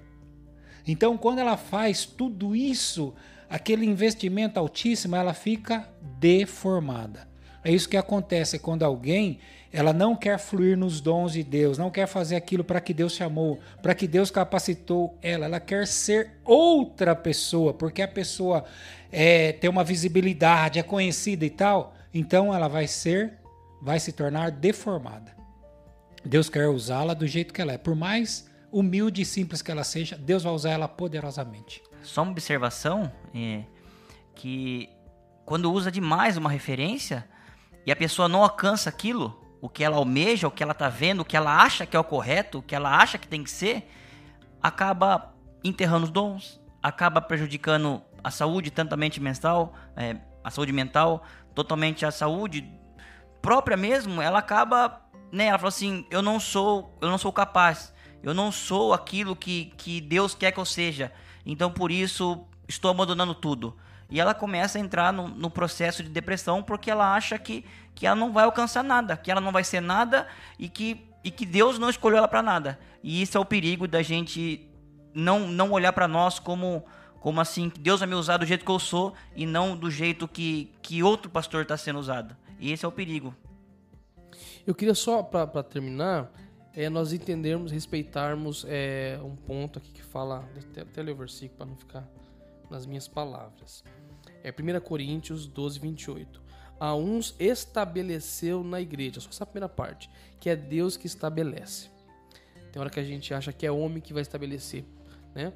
Então, 0.88 1.18
quando 1.18 1.38
ela 1.38 1.58
faz 1.58 2.06
tudo 2.06 2.56
isso, 2.56 3.14
aquele 3.48 3.84
investimento 3.84 4.58
altíssimo, 4.58 5.14
ela 5.14 5.34
fica 5.34 5.86
deformada. 6.18 7.28
É 7.62 7.70
isso 7.70 7.88
que 7.88 7.96
acontece 7.96 8.58
quando 8.58 8.84
alguém 8.84 9.38
ela 9.70 9.92
não 9.92 10.16
quer 10.16 10.38
fluir 10.38 10.78
nos 10.78 10.98
dons 10.98 11.32
de 11.34 11.42
Deus, 11.42 11.76
não 11.76 11.90
quer 11.90 12.06
fazer 12.06 12.36
aquilo 12.36 12.64
para 12.64 12.80
que 12.80 12.94
Deus 12.94 13.12
chamou, 13.12 13.60
para 13.82 13.94
que 13.94 14.08
Deus 14.08 14.30
capacitou 14.30 15.18
ela. 15.20 15.44
Ela 15.44 15.60
quer 15.60 15.86
ser 15.86 16.30
outra 16.42 17.14
pessoa, 17.14 17.74
porque 17.74 18.00
a 18.00 18.08
pessoa 18.08 18.64
é, 19.12 19.52
tem 19.52 19.68
uma 19.68 19.84
visibilidade, 19.84 20.78
é 20.78 20.82
conhecida 20.82 21.44
e 21.44 21.50
tal. 21.50 21.94
Então 22.14 22.54
ela 22.54 22.66
vai 22.66 22.86
ser, 22.86 23.34
vai 23.82 24.00
se 24.00 24.12
tornar 24.12 24.50
deformada. 24.50 25.36
Deus 26.24 26.48
quer 26.48 26.68
usá-la 26.68 27.12
do 27.12 27.26
jeito 27.26 27.52
que 27.52 27.60
ela 27.60 27.74
é, 27.74 27.78
por 27.78 27.94
mais 27.94 28.47
humilde 28.70 29.22
e 29.22 29.24
simples 29.24 29.62
que 29.62 29.70
ela 29.70 29.84
seja, 29.84 30.16
Deus 30.16 30.42
vai 30.42 30.52
usar 30.52 30.70
ela 30.70 30.88
poderosamente. 30.88 31.82
Só 32.02 32.22
uma 32.22 32.32
observação 32.32 33.10
é, 33.34 33.64
que 34.34 34.88
quando 35.44 35.72
usa 35.72 35.90
demais 35.90 36.36
uma 36.36 36.50
referência 36.50 37.28
e 37.86 37.90
a 37.90 37.96
pessoa 37.96 38.28
não 38.28 38.42
alcança 38.42 38.90
aquilo, 38.90 39.40
o 39.60 39.68
que 39.68 39.82
ela 39.82 39.96
almeja, 39.96 40.46
o 40.46 40.50
que 40.50 40.62
ela 40.62 40.74
tá 40.74 40.88
vendo, 40.88 41.20
o 41.20 41.24
que 41.24 41.36
ela 41.36 41.62
acha 41.62 41.86
que 41.86 41.96
é 41.96 42.00
o 42.00 42.04
correto, 42.04 42.58
o 42.58 42.62
que 42.62 42.74
ela 42.74 42.96
acha 42.96 43.18
que 43.18 43.26
tem 43.26 43.42
que 43.42 43.50
ser, 43.50 43.90
acaba 44.62 45.34
enterrando 45.64 46.04
os 46.04 46.10
dons, 46.10 46.60
acaba 46.82 47.20
prejudicando 47.20 48.02
a 48.22 48.30
saúde, 48.30 48.70
tanto 48.70 48.92
a 48.92 48.96
mente 48.96 49.20
mental, 49.20 49.74
é, 49.96 50.16
a 50.44 50.50
saúde 50.50 50.72
mental, 50.72 51.22
totalmente 51.54 52.04
a 52.04 52.10
saúde 52.10 52.68
própria 53.40 53.76
mesmo, 53.76 54.20
ela 54.20 54.38
acaba, 54.38 55.00
né, 55.32 55.46
ela 55.46 55.58
fala 55.58 55.68
assim, 55.68 56.06
eu 56.10 56.22
não 56.22 56.38
sou, 56.38 56.96
eu 57.00 57.08
não 57.08 57.18
sou 57.18 57.32
capaz, 57.32 57.92
eu 58.22 58.34
não 58.34 58.50
sou 58.50 58.92
aquilo 58.92 59.36
que, 59.36 59.72
que 59.76 60.00
Deus 60.00 60.34
quer 60.34 60.52
que 60.52 60.58
eu 60.58 60.64
seja, 60.64 61.12
então 61.44 61.70
por 61.70 61.90
isso 61.90 62.44
estou 62.66 62.90
abandonando 62.90 63.34
tudo. 63.34 63.76
E 64.10 64.18
ela 64.18 64.34
começa 64.34 64.78
a 64.78 64.80
entrar 64.80 65.12
no, 65.12 65.28
no, 65.28 65.50
processo 65.50 66.02
de 66.02 66.08
depressão 66.08 66.62
porque 66.62 66.90
ela 66.90 67.14
acha 67.14 67.38
que, 67.38 67.64
que 67.94 68.06
ela 68.06 68.16
não 68.16 68.32
vai 68.32 68.44
alcançar 68.44 68.82
nada, 68.82 69.16
que 69.16 69.30
ela 69.30 69.40
não 69.40 69.52
vai 69.52 69.62
ser 69.62 69.80
nada 69.80 70.26
e 70.58 70.68
que, 70.68 71.06
e 71.22 71.30
que 71.30 71.44
Deus 71.44 71.78
não 71.78 71.90
escolheu 71.90 72.18
ela 72.18 72.28
para 72.28 72.42
nada. 72.42 72.78
E 73.02 73.20
isso 73.20 73.36
é 73.36 73.40
o 73.40 73.44
perigo 73.44 73.86
da 73.86 74.02
gente 74.02 74.66
não, 75.14 75.46
não 75.46 75.72
olhar 75.72 75.92
para 75.92 76.08
nós 76.08 76.38
como, 76.38 76.84
como 77.20 77.40
assim, 77.40 77.70
Deus 77.80 78.00
vai 78.00 78.08
me 78.08 78.14
usar 78.14 78.38
do 78.38 78.46
jeito 78.46 78.64
que 78.64 78.70
eu 78.70 78.78
sou 78.78 79.14
e 79.36 79.44
não 79.44 79.76
do 79.76 79.90
jeito 79.90 80.26
que, 80.26 80.72
que 80.80 81.02
outro 81.02 81.30
pastor 81.30 81.62
está 81.62 81.76
sendo 81.76 81.98
usado. 81.98 82.34
E 82.58 82.72
esse 82.72 82.84
é 82.84 82.88
o 82.88 82.92
perigo. 82.92 83.34
Eu 84.66 84.74
queria 84.74 84.94
só, 84.94 85.22
para 85.22 85.62
terminar, 85.62 86.30
é, 86.74 86.88
nós 86.88 87.12
entendermos, 87.12 87.72
respeitarmos 87.72 88.64
é, 88.68 89.18
um 89.22 89.34
ponto 89.34 89.78
aqui 89.78 89.90
que 89.90 90.02
fala, 90.02 90.48
até, 90.56 90.82
até 90.82 91.02
ler 91.02 91.12
o 91.12 91.16
versículo 91.16 91.56
para 91.56 91.66
não 91.66 91.76
ficar 91.76 92.08
nas 92.70 92.86
minhas 92.86 93.08
palavras. 93.08 93.82
É 94.42 94.50
1 94.50 94.80
Coríntios 94.80 95.46
12, 95.46 95.78
28. 95.78 96.42
A 96.78 96.94
uns 96.94 97.34
estabeleceu 97.38 98.62
na 98.62 98.80
igreja, 98.80 99.20
só 99.20 99.28
essa 99.30 99.44
primeira 99.44 99.68
parte, 99.68 100.08
que 100.38 100.48
é 100.48 100.54
Deus 100.54 100.96
que 100.96 101.06
estabelece. 101.06 101.88
Tem 102.70 102.80
hora 102.80 102.90
que 102.90 103.00
a 103.00 103.04
gente 103.04 103.34
acha 103.34 103.52
que 103.52 103.66
é 103.66 103.72
homem 103.72 104.00
que 104.00 104.12
vai 104.12 104.22
estabelecer, 104.22 104.84
né? 105.34 105.52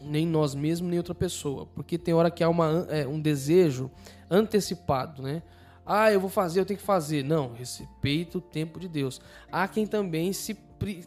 Nem 0.00 0.26
nós 0.26 0.54
mesmos, 0.54 0.88
nem 0.88 0.98
outra 0.98 1.14
pessoa. 1.14 1.66
Porque 1.66 1.98
tem 1.98 2.14
hora 2.14 2.30
que 2.30 2.44
há 2.44 2.48
uma, 2.48 2.86
é, 2.88 3.06
um 3.06 3.20
desejo 3.20 3.90
antecipado, 4.30 5.22
né? 5.22 5.42
Ah, 5.86 6.10
eu 6.10 6.20
vou 6.20 6.28
fazer, 6.28 6.58
eu 6.60 6.66
tenho 6.66 6.78
que 6.78 6.84
fazer. 6.84 7.22
Não, 7.22 7.52
respeita 7.52 8.38
o 8.38 8.40
tempo 8.40 8.80
de 8.80 8.88
Deus. 8.88 9.20
Há 9.50 9.68
quem 9.68 9.86
também 9.86 10.32
se, 10.32 10.58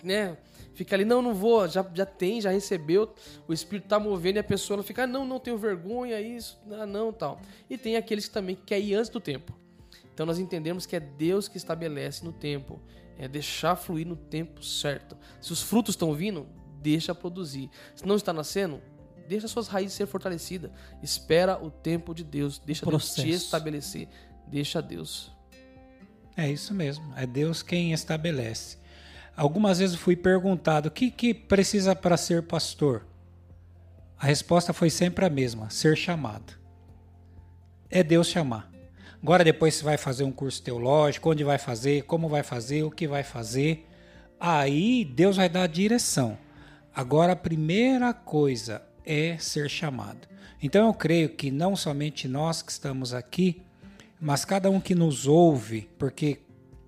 né, 0.01 0.37
fica 0.73 0.95
ali, 0.95 1.03
não, 1.03 1.21
não 1.21 1.33
vou, 1.33 1.67
já, 1.67 1.85
já 1.93 2.05
tem, 2.05 2.39
já 2.39 2.49
recebeu, 2.49 3.13
o 3.45 3.51
Espírito 3.51 3.89
tá 3.89 3.99
movendo 3.99 4.37
e 4.37 4.39
a 4.39 4.43
pessoa 4.43 4.77
não 4.77 4.83
fica, 4.83 5.03
ah, 5.03 5.07
não, 5.07 5.25
não 5.25 5.37
tenho 5.37 5.57
vergonha, 5.57 6.21
isso, 6.21 6.57
ah, 6.71 6.85
não, 6.85 7.11
tal. 7.11 7.41
E 7.69 7.77
tem 7.77 7.97
aqueles 7.97 8.27
que 8.27 8.33
também 8.33 8.55
querem 8.55 8.87
ir 8.87 8.95
antes 8.95 9.09
do 9.09 9.19
tempo. 9.19 9.53
Então 10.13 10.25
nós 10.25 10.39
entendemos 10.39 10.85
que 10.85 10.95
é 10.95 10.99
Deus 10.99 11.49
que 11.49 11.57
estabelece 11.57 12.23
no 12.23 12.31
tempo, 12.31 12.79
é 13.17 13.27
deixar 13.27 13.75
fluir 13.75 14.07
no 14.07 14.15
tempo 14.15 14.63
certo. 14.63 15.17
Se 15.41 15.51
os 15.51 15.61
frutos 15.61 15.93
estão 15.93 16.13
vindo, 16.13 16.47
deixa 16.81 17.13
produzir. 17.13 17.69
Se 17.93 18.05
não 18.05 18.15
está 18.15 18.31
nascendo, 18.31 18.81
deixa 19.27 19.47
suas 19.47 19.67
raízes 19.67 19.95
ser 19.95 20.07
fortalecidas. 20.07 20.71
Espera 21.03 21.61
o 21.61 21.69
tempo 21.69 22.13
de 22.15 22.23
Deus, 22.23 22.57
deixa 22.57 22.85
Deus 22.85 23.13
te 23.13 23.29
estabelecer. 23.29 24.07
Deixa 24.51 24.81
Deus. 24.81 25.31
É 26.35 26.49
isso 26.49 26.73
mesmo, 26.73 27.13
é 27.15 27.27
Deus 27.27 27.61
quem 27.61 27.91
estabelece. 27.91 28.77
Algumas 29.35 29.79
vezes 29.79 29.95
fui 29.95 30.15
perguntado 30.15 30.89
o 30.89 30.91
que, 30.91 31.11
que 31.11 31.33
precisa 31.33 31.95
para 31.95 32.17
ser 32.17 32.43
pastor. 32.43 33.05
A 34.17 34.25
resposta 34.25 34.73
foi 34.73 34.89
sempre 34.89 35.25
a 35.25 35.29
mesma: 35.29 35.69
ser 35.69 35.95
chamado. 35.95 36.53
É 37.89 38.03
Deus 38.03 38.27
chamar. 38.27 38.69
Agora, 39.21 39.43
depois 39.43 39.75
você 39.75 39.83
vai 39.83 39.97
fazer 39.97 40.23
um 40.23 40.31
curso 40.31 40.61
teológico, 40.61 41.29
onde 41.29 41.43
vai 41.43 41.57
fazer, 41.57 42.03
como 42.03 42.29
vai 42.29 42.43
fazer, 42.43 42.83
o 42.83 42.91
que 42.91 43.07
vai 43.07 43.23
fazer. 43.23 43.85
aí 44.39 45.03
Deus 45.03 45.37
vai 45.37 45.49
dar 45.49 45.63
a 45.63 45.67
direção. 45.67 46.37
Agora, 46.95 47.33
a 47.33 47.35
primeira 47.35 48.13
coisa 48.13 48.81
é 49.05 49.37
ser 49.37 49.69
chamado. 49.69 50.27
Então, 50.61 50.87
eu 50.87 50.93
creio 50.93 51.29
que 51.29 51.51
não 51.51 51.75
somente 51.75 52.27
nós 52.27 52.61
que 52.61 52.71
estamos 52.71 53.13
aqui, 53.13 53.61
mas 54.19 54.43
cada 54.43 54.69
um 54.69 54.81
que 54.81 54.93
nos 54.93 55.27
ouve, 55.27 55.89
porque 55.97 56.39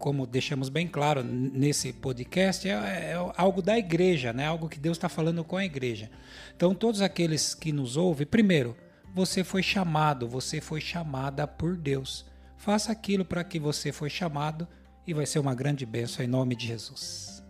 como 0.02 0.26
deixamos 0.26 0.68
bem 0.68 0.88
claro 0.88 1.24
nesse 1.24 1.94
podcast, 1.94 2.68
é, 2.68 2.72
é, 2.72 3.34
algo 3.38 3.62
da 3.62 3.78
igreja, 3.78 4.34
né? 4.34 4.48
Algo 4.48 4.68
que 4.68 4.80
Deus 4.80 4.98
está 4.98 5.08
falando 5.08 5.44
com 5.44 5.56
a 5.56 5.64
igreja. 5.64 6.10
Então, 6.56 6.74
todos 6.74 7.02
aqueles 7.02 7.54
que 7.54 7.72
nos 7.72 7.96
ouvem, 7.96 8.26
primeiro, 8.26 8.76
você 9.14 9.44
foi 9.44 9.62
chamado, 9.62 10.28
você 10.28 10.60
foi 10.60 10.82
chamada 10.82 11.48
por 11.48 11.78
Deus. 11.78 12.26
Faça 12.58 12.92
aquilo 12.92 13.24
para 13.24 13.44
que 13.44 13.60
você 13.60 13.92
foi 13.92 14.10
chamado 14.10 14.68
e 15.06 15.14
vai 15.14 15.26
ser 15.26 15.40
uma 15.40 15.54
grande 15.54 15.86
bênção 15.86 16.26
em 16.26 16.28
nome 16.28 16.56
de 16.56 16.68
Jesus. 16.68 17.44